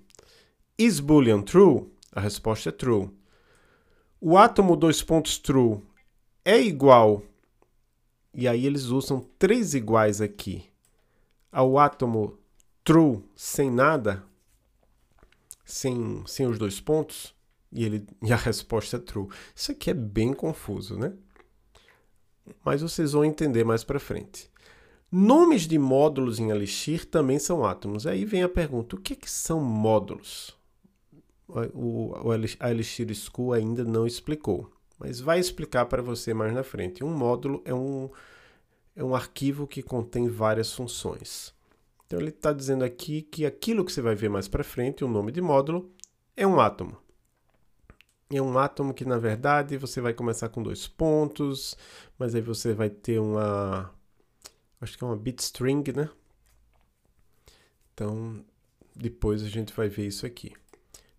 Is 0.78 1.00
boolean 1.00 1.42
true? 1.42 1.92
A 2.12 2.20
resposta 2.20 2.68
é 2.68 2.72
true. 2.72 3.10
O 4.20 4.38
átomo 4.38 4.76
dois 4.76 5.02
pontos 5.02 5.38
true 5.38 5.82
é 6.44 6.60
igual 6.60 7.20
e 8.32 8.46
aí 8.46 8.64
eles 8.64 8.84
usam 8.84 9.26
três 9.40 9.74
iguais 9.74 10.20
aqui. 10.20 10.64
Ao 11.50 11.78
átomo 11.78 12.38
true 12.84 13.24
sem 13.34 13.70
nada, 13.70 14.22
sem, 15.64 16.22
sem 16.26 16.46
os 16.46 16.58
dois 16.58 16.80
pontos, 16.80 17.34
e, 17.72 17.84
ele, 17.84 18.06
e 18.22 18.32
a 18.32 18.36
resposta 18.36 18.96
é 18.96 19.00
true. 19.00 19.28
Isso 19.54 19.72
aqui 19.72 19.90
é 19.90 19.94
bem 19.94 20.32
confuso, 20.32 20.96
né? 20.96 21.12
Mas 22.64 22.82
vocês 22.82 23.12
vão 23.12 23.24
entender 23.24 23.64
mais 23.64 23.82
para 23.82 23.98
frente. 23.98 24.50
Nomes 25.10 25.62
de 25.62 25.78
módulos 25.78 26.38
em 26.38 26.50
Elixir 26.50 27.06
também 27.06 27.38
são 27.38 27.64
átomos. 27.64 28.06
Aí 28.06 28.24
vem 28.24 28.42
a 28.42 28.48
pergunta: 28.48 28.96
o 28.96 29.00
que, 29.00 29.16
que 29.16 29.30
são 29.30 29.60
módulos? 29.60 30.56
O, 31.48 32.18
o, 32.28 32.30
a 32.60 32.70
Elixir 32.70 33.14
School 33.14 33.52
ainda 33.52 33.84
não 33.84 34.06
explicou 34.06 34.74
mas 34.98 35.20
vai 35.20 35.38
explicar 35.38 35.86
para 35.86 36.02
você 36.02 36.32
mais 36.32 36.52
na 36.54 36.62
frente. 36.62 37.04
Um 37.04 37.10
módulo 37.10 37.60
é 37.64 37.74
um, 37.74 38.08
é 38.94 39.04
um 39.04 39.14
arquivo 39.14 39.66
que 39.66 39.82
contém 39.82 40.28
várias 40.28 40.72
funções. 40.72 41.53
Então 42.14 42.22
ele 42.22 42.30
está 42.30 42.52
dizendo 42.52 42.84
aqui 42.84 43.22
que 43.22 43.44
aquilo 43.44 43.84
que 43.84 43.90
você 43.90 44.00
vai 44.00 44.14
ver 44.14 44.30
mais 44.30 44.46
para 44.46 44.62
frente, 44.62 45.02
o 45.02 45.08
nome 45.08 45.32
de 45.32 45.40
módulo, 45.40 45.92
é 46.36 46.46
um 46.46 46.60
átomo. 46.60 46.96
É 48.32 48.40
um 48.40 48.56
átomo 48.56 48.94
que, 48.94 49.04
na 49.04 49.18
verdade, 49.18 49.76
você 49.76 50.00
vai 50.00 50.14
começar 50.14 50.48
com 50.48 50.62
dois 50.62 50.86
pontos, 50.86 51.76
mas 52.16 52.32
aí 52.36 52.40
você 52.40 52.72
vai 52.72 52.88
ter 52.88 53.18
uma... 53.18 53.92
Acho 54.80 54.96
que 54.96 55.02
é 55.02 55.06
uma 55.08 55.16
bit 55.16 55.42
string, 55.42 55.90
né? 55.92 56.08
Então, 57.92 58.44
depois 58.94 59.42
a 59.42 59.48
gente 59.48 59.72
vai 59.74 59.88
ver 59.88 60.06
isso 60.06 60.24
aqui. 60.24 60.52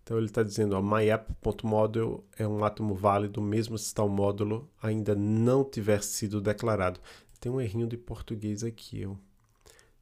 Então 0.02 0.16
ele 0.16 0.26
está 0.26 0.42
dizendo, 0.42 0.82
myapp.model 0.82 2.24
é 2.38 2.48
um 2.48 2.64
átomo 2.64 2.94
válido 2.94 3.42
mesmo 3.42 3.76
se 3.76 3.94
tal 3.94 4.08
módulo 4.08 4.66
ainda 4.82 5.14
não 5.14 5.62
tiver 5.62 6.02
sido 6.02 6.40
declarado. 6.40 7.00
Tem 7.38 7.52
um 7.52 7.60
errinho 7.60 7.86
de 7.86 7.98
português 7.98 8.64
aqui, 8.64 9.02
eu 9.02 9.18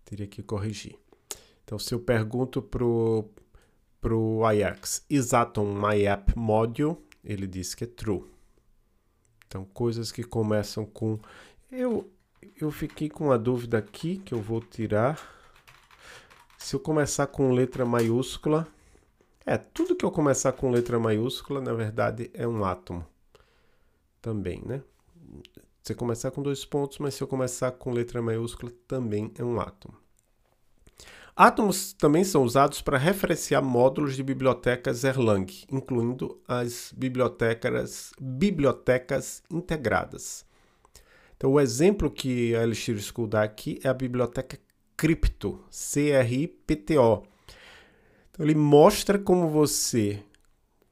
teria 0.05 0.27
que 0.27 0.43
corrigir. 0.43 0.97
Então 1.65 1.79
se 1.79 1.95
eu 1.95 2.01
pergunto 2.01 2.63
pro 2.63 3.29
pro 4.01 4.45
Ajax, 4.45 5.05
is 5.09 5.33
atom 5.33 5.75
myapp 5.75 6.37
module, 6.37 6.99
ele 7.25 7.47
diz 7.47 7.75
que 7.75 7.85
é 7.85 7.87
true. 7.87 8.25
Então 9.47 9.65
coisas 9.65 10.13
que 10.13 10.23
começam 10.23 10.85
com 10.85 11.19
eu 11.71 12.11
eu 12.61 12.71
fiquei 12.71 13.09
com 13.09 13.27
uma 13.27 13.39
dúvida 13.39 13.79
aqui 13.79 14.19
que 14.19 14.35
eu 14.35 14.41
vou 14.41 14.61
tirar. 14.61 15.19
Se 16.59 16.77
eu 16.77 16.81
começar 16.81 17.27
com 17.27 17.53
letra 17.53 17.85
maiúscula, 17.85 18.67
é, 19.47 19.59
tudo 19.59 19.95
que 19.95 20.05
eu 20.05 20.11
começar 20.11 20.53
com 20.53 20.71
letra 20.71 20.99
maiúscula, 20.99 21.61
na 21.61 21.75
verdade, 21.75 22.31
é 22.33 22.49
um 22.49 22.65
átomo. 22.65 23.07
Também, 24.23 24.63
né? 24.65 24.83
Você 25.85 25.95
começar 25.95 26.31
com 26.31 26.43
dois 26.43 26.65
pontos, 26.65 26.97
mas 26.97 27.13
se 27.13 27.23
eu 27.23 27.29
começar 27.29 27.71
com 27.73 27.93
letra 27.93 28.23
maiúscula, 28.23 28.73
também 28.89 29.31
é 29.39 29.45
um 29.45 29.61
átomo. 29.61 29.95
Átomos 31.37 31.93
também 31.93 32.25
são 32.25 32.43
usados 32.43 32.81
para 32.81 32.97
referenciar 32.97 33.63
módulos 33.63 34.17
de 34.17 34.23
bibliotecas 34.23 35.05
Erlang, 35.05 35.45
incluindo 35.71 36.41
as 36.49 36.91
bibliotecas, 36.97 38.13
bibliotecas 38.19 39.43
integradas. 39.51 40.47
Então, 41.37 41.53
o 41.53 41.61
exemplo 41.61 42.11
que 42.11 42.57
a 42.57 42.63
Elixir 42.63 42.99
School 43.03 43.27
dá 43.27 43.43
aqui 43.43 43.79
é 43.85 43.89
a 43.91 43.93
biblioteca 43.93 44.59
Crypto, 44.97 45.63
C-R-I-P-T-O, 45.71 47.25
então 48.31 48.47
ele 48.47 48.55
mostra 48.55 49.19
como 49.19 49.51
você 49.51 50.23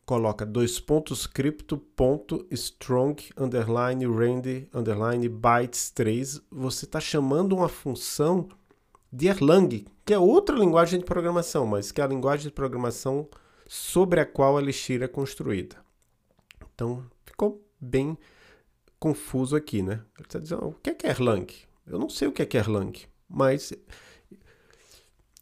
coloca 0.04 0.44
dois 0.44 0.80
pontos 0.80 1.26
cripto 1.26 1.78
ponto 1.78 2.46
strong 2.50 3.30
underline 3.36 4.04
rand 4.06 4.66
underline 4.74 5.28
bytes 5.28 5.90
3 5.90 6.42
você 6.50 6.84
está 6.84 7.00
chamando 7.00 7.54
uma 7.54 7.68
função 7.68 8.48
de 9.12 9.28
Erlang 9.28 9.86
que 10.04 10.12
é 10.12 10.18
outra 10.18 10.56
linguagem 10.56 10.98
de 10.98 11.04
programação 11.04 11.66
mas 11.66 11.92
que 11.92 12.00
é 12.00 12.04
a 12.04 12.08
linguagem 12.08 12.46
de 12.46 12.52
programação 12.52 13.28
sobre 13.68 14.20
a 14.20 14.26
qual 14.26 14.58
a 14.58 14.60
Elixir 14.60 15.02
é 15.02 15.08
construída. 15.08 15.76
Então 16.74 17.04
ficou 17.24 17.64
bem 17.80 18.18
confuso 18.98 19.56
aqui 19.56 19.82
né? 19.82 20.00
Ele 20.16 20.26
está 20.26 20.38
dizendo 20.38 20.68
o 20.68 20.74
que 20.74 20.90
é, 20.90 20.94
que 20.94 21.06
é 21.06 21.10
Erlang? 21.10 21.46
Eu 21.86 21.98
não 21.98 22.08
sei 22.08 22.28
o 22.28 22.32
que 22.32 22.42
é, 22.42 22.46
que 22.46 22.56
é 22.56 22.60
Erlang 22.60 22.92
mas 23.28 23.72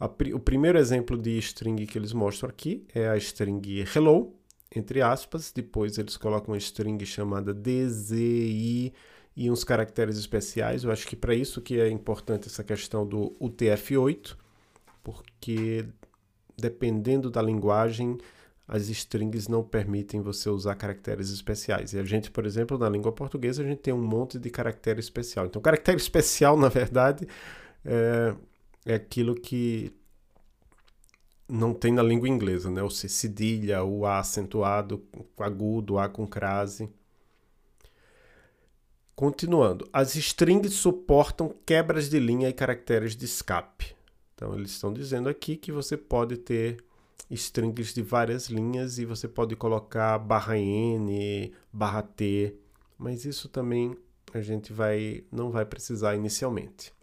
o 0.00 0.40
primeiro 0.40 0.78
exemplo 0.78 1.16
de 1.16 1.38
string 1.38 1.86
que 1.86 1.96
eles 1.96 2.12
mostram 2.12 2.50
aqui 2.50 2.84
é 2.94 3.08
a 3.08 3.16
string 3.16 3.84
hello, 3.94 4.34
entre 4.74 5.00
aspas, 5.00 5.52
depois 5.52 5.98
eles 5.98 6.16
colocam 6.16 6.52
uma 6.52 6.58
string 6.58 7.04
chamada 7.06 7.54
DZI 7.54 8.92
e 9.36 9.50
uns 9.50 9.64
caracteres 9.64 10.16
especiais. 10.16 10.84
Eu 10.84 10.90
acho 10.90 11.06
que 11.06 11.16
para 11.16 11.34
isso 11.34 11.60
que 11.60 11.80
é 11.80 11.88
importante 11.88 12.48
essa 12.48 12.64
questão 12.64 13.06
do 13.06 13.30
UTF-8, 13.40 14.36
porque 15.02 15.86
dependendo 16.56 17.30
da 17.30 17.42
linguagem, 17.42 18.18
as 18.66 18.88
strings 18.88 19.48
não 19.48 19.62
permitem 19.62 20.20
você 20.20 20.48
usar 20.48 20.74
caracteres 20.74 21.30
especiais. 21.30 21.92
E 21.92 21.98
a 21.98 22.04
gente, 22.04 22.30
por 22.30 22.46
exemplo, 22.46 22.78
na 22.78 22.88
língua 22.88 23.12
portuguesa, 23.12 23.62
a 23.62 23.66
gente 23.66 23.78
tem 23.78 23.92
um 23.92 24.02
monte 24.02 24.38
de 24.38 24.50
caractere 24.50 25.00
especial. 25.00 25.46
Então, 25.46 25.60
caractere 25.60 25.98
especial, 25.98 26.56
na 26.58 26.68
verdade, 26.68 27.26
é, 27.84 28.34
é 28.84 28.94
aquilo 28.94 29.34
que 29.34 29.92
não 31.48 31.74
tem 31.74 31.92
na 31.92 32.02
língua 32.02 32.28
inglesa, 32.28 32.70
né? 32.70 32.82
O 32.82 32.90
C 32.90 33.08
cedilha, 33.08 33.84
o 33.84 34.06
A 34.06 34.18
acentuado, 34.18 35.02
agudo, 35.38 35.98
A 35.98 36.08
com 36.08 36.26
crase. 36.26 36.88
Continuando, 39.14 39.88
as 39.92 40.16
strings 40.16 40.74
suportam 40.74 41.54
quebras 41.64 42.08
de 42.08 42.18
linha 42.18 42.48
e 42.48 42.52
caracteres 42.52 43.14
de 43.14 43.24
escape. 43.24 43.94
Então, 44.34 44.54
eles 44.54 44.72
estão 44.72 44.92
dizendo 44.92 45.28
aqui 45.28 45.56
que 45.56 45.70
você 45.70 45.96
pode 45.96 46.36
ter 46.36 46.84
strings 47.30 47.94
de 47.94 48.02
várias 48.02 48.48
linhas 48.48 48.98
e 48.98 49.04
você 49.04 49.28
pode 49.28 49.54
colocar 49.56 50.18
barra 50.18 50.58
N, 50.58 51.52
barra 51.72 52.02
T, 52.02 52.56
mas 52.98 53.24
isso 53.24 53.48
também 53.48 53.96
a 54.32 54.40
gente 54.40 54.72
vai 54.72 55.24
não 55.30 55.50
vai 55.50 55.64
precisar 55.64 56.14
inicialmente. 56.16 56.93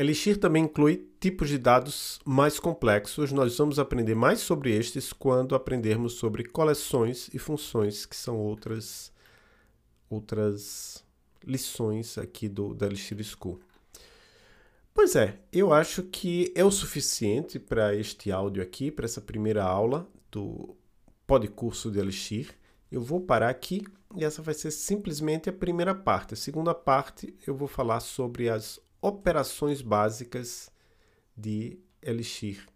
Elixir 0.00 0.38
também 0.38 0.64
inclui 0.64 1.06
tipos 1.20 1.50
de 1.50 1.58
dados 1.58 2.18
mais 2.24 2.58
complexos. 2.58 3.32
Nós 3.32 3.58
vamos 3.58 3.78
aprender 3.78 4.14
mais 4.14 4.40
sobre 4.40 4.74
estes 4.74 5.12
quando 5.12 5.54
aprendermos 5.54 6.14
sobre 6.14 6.42
coleções 6.42 7.28
e 7.34 7.38
funções, 7.38 8.06
que 8.06 8.16
são 8.16 8.38
outras 8.38 9.12
outras 10.08 11.04
lições 11.44 12.16
aqui 12.16 12.48
do 12.48 12.72
da 12.72 12.86
Elixir 12.86 13.22
School. 13.22 13.60
Pois 14.94 15.14
é, 15.14 15.38
eu 15.52 15.70
acho 15.70 16.02
que 16.04 16.50
é 16.56 16.64
o 16.64 16.70
suficiente 16.70 17.58
para 17.58 17.94
este 17.94 18.32
áudio 18.32 18.62
aqui, 18.62 18.90
para 18.90 19.04
essa 19.04 19.20
primeira 19.20 19.62
aula 19.62 20.08
do 20.32 20.74
podcurso 21.26 21.90
de 21.90 21.98
Elixir. 21.98 22.54
Eu 22.90 23.02
vou 23.02 23.20
parar 23.20 23.50
aqui 23.50 23.84
e 24.16 24.24
essa 24.24 24.40
vai 24.40 24.54
ser 24.54 24.70
simplesmente 24.70 25.50
a 25.50 25.52
primeira 25.52 25.94
parte. 25.94 26.32
A 26.32 26.38
segunda 26.38 26.74
parte 26.74 27.36
eu 27.46 27.54
vou 27.54 27.68
falar 27.68 28.00
sobre 28.00 28.48
as 28.48 28.80
operações 29.00 29.80
básicas 29.80 30.70
de 31.36 31.78
Elixir. 32.02 32.66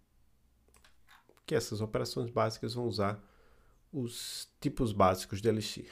Que 1.46 1.54
essas 1.54 1.80
operações 1.80 2.30
básicas 2.30 2.74
vão 2.74 2.86
usar 2.86 3.22
os 3.92 4.48
tipos 4.60 4.92
básicos 4.92 5.40
de 5.40 5.48
Elixir. 5.48 5.90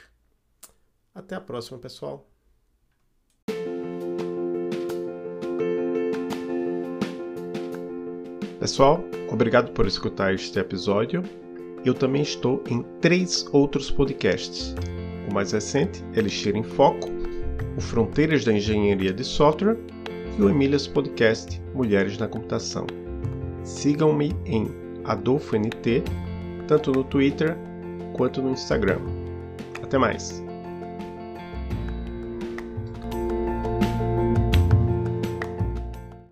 Até 1.13 1.35
a 1.35 1.41
próxima, 1.41 1.77
pessoal. 1.77 2.27
Pessoal, 8.59 9.03
obrigado 9.29 9.71
por 9.73 9.85
escutar 9.85 10.33
este 10.33 10.57
episódio. 10.57 11.21
Eu 11.85 11.93
também 11.93 12.21
estou 12.21 12.63
em 12.67 12.81
três 12.99 13.45
outros 13.51 13.91
podcasts. 13.91 14.73
O 15.29 15.33
mais 15.33 15.51
recente, 15.51 16.03
Elixir 16.15 16.55
em 16.55 16.63
Foco, 16.63 17.09
o 17.77 17.81
Fronteiras 17.81 18.45
da 18.45 18.53
Engenharia 18.53 19.13
de 19.13 19.23
Software 19.23 19.77
e 20.37 20.41
o 20.41 20.49
Emílias 20.49 20.87
Podcast 20.87 21.61
Mulheres 21.73 22.17
na 22.17 22.27
Computação. 22.27 22.85
Sigam-me 23.63 24.35
em 24.45 24.67
AdolfoNT, 25.05 26.03
tanto 26.67 26.91
no 26.91 27.03
Twitter 27.03 27.57
quanto 28.13 28.41
no 28.41 28.51
Instagram. 28.51 28.99
Até 29.81 29.97
mais! 29.97 30.42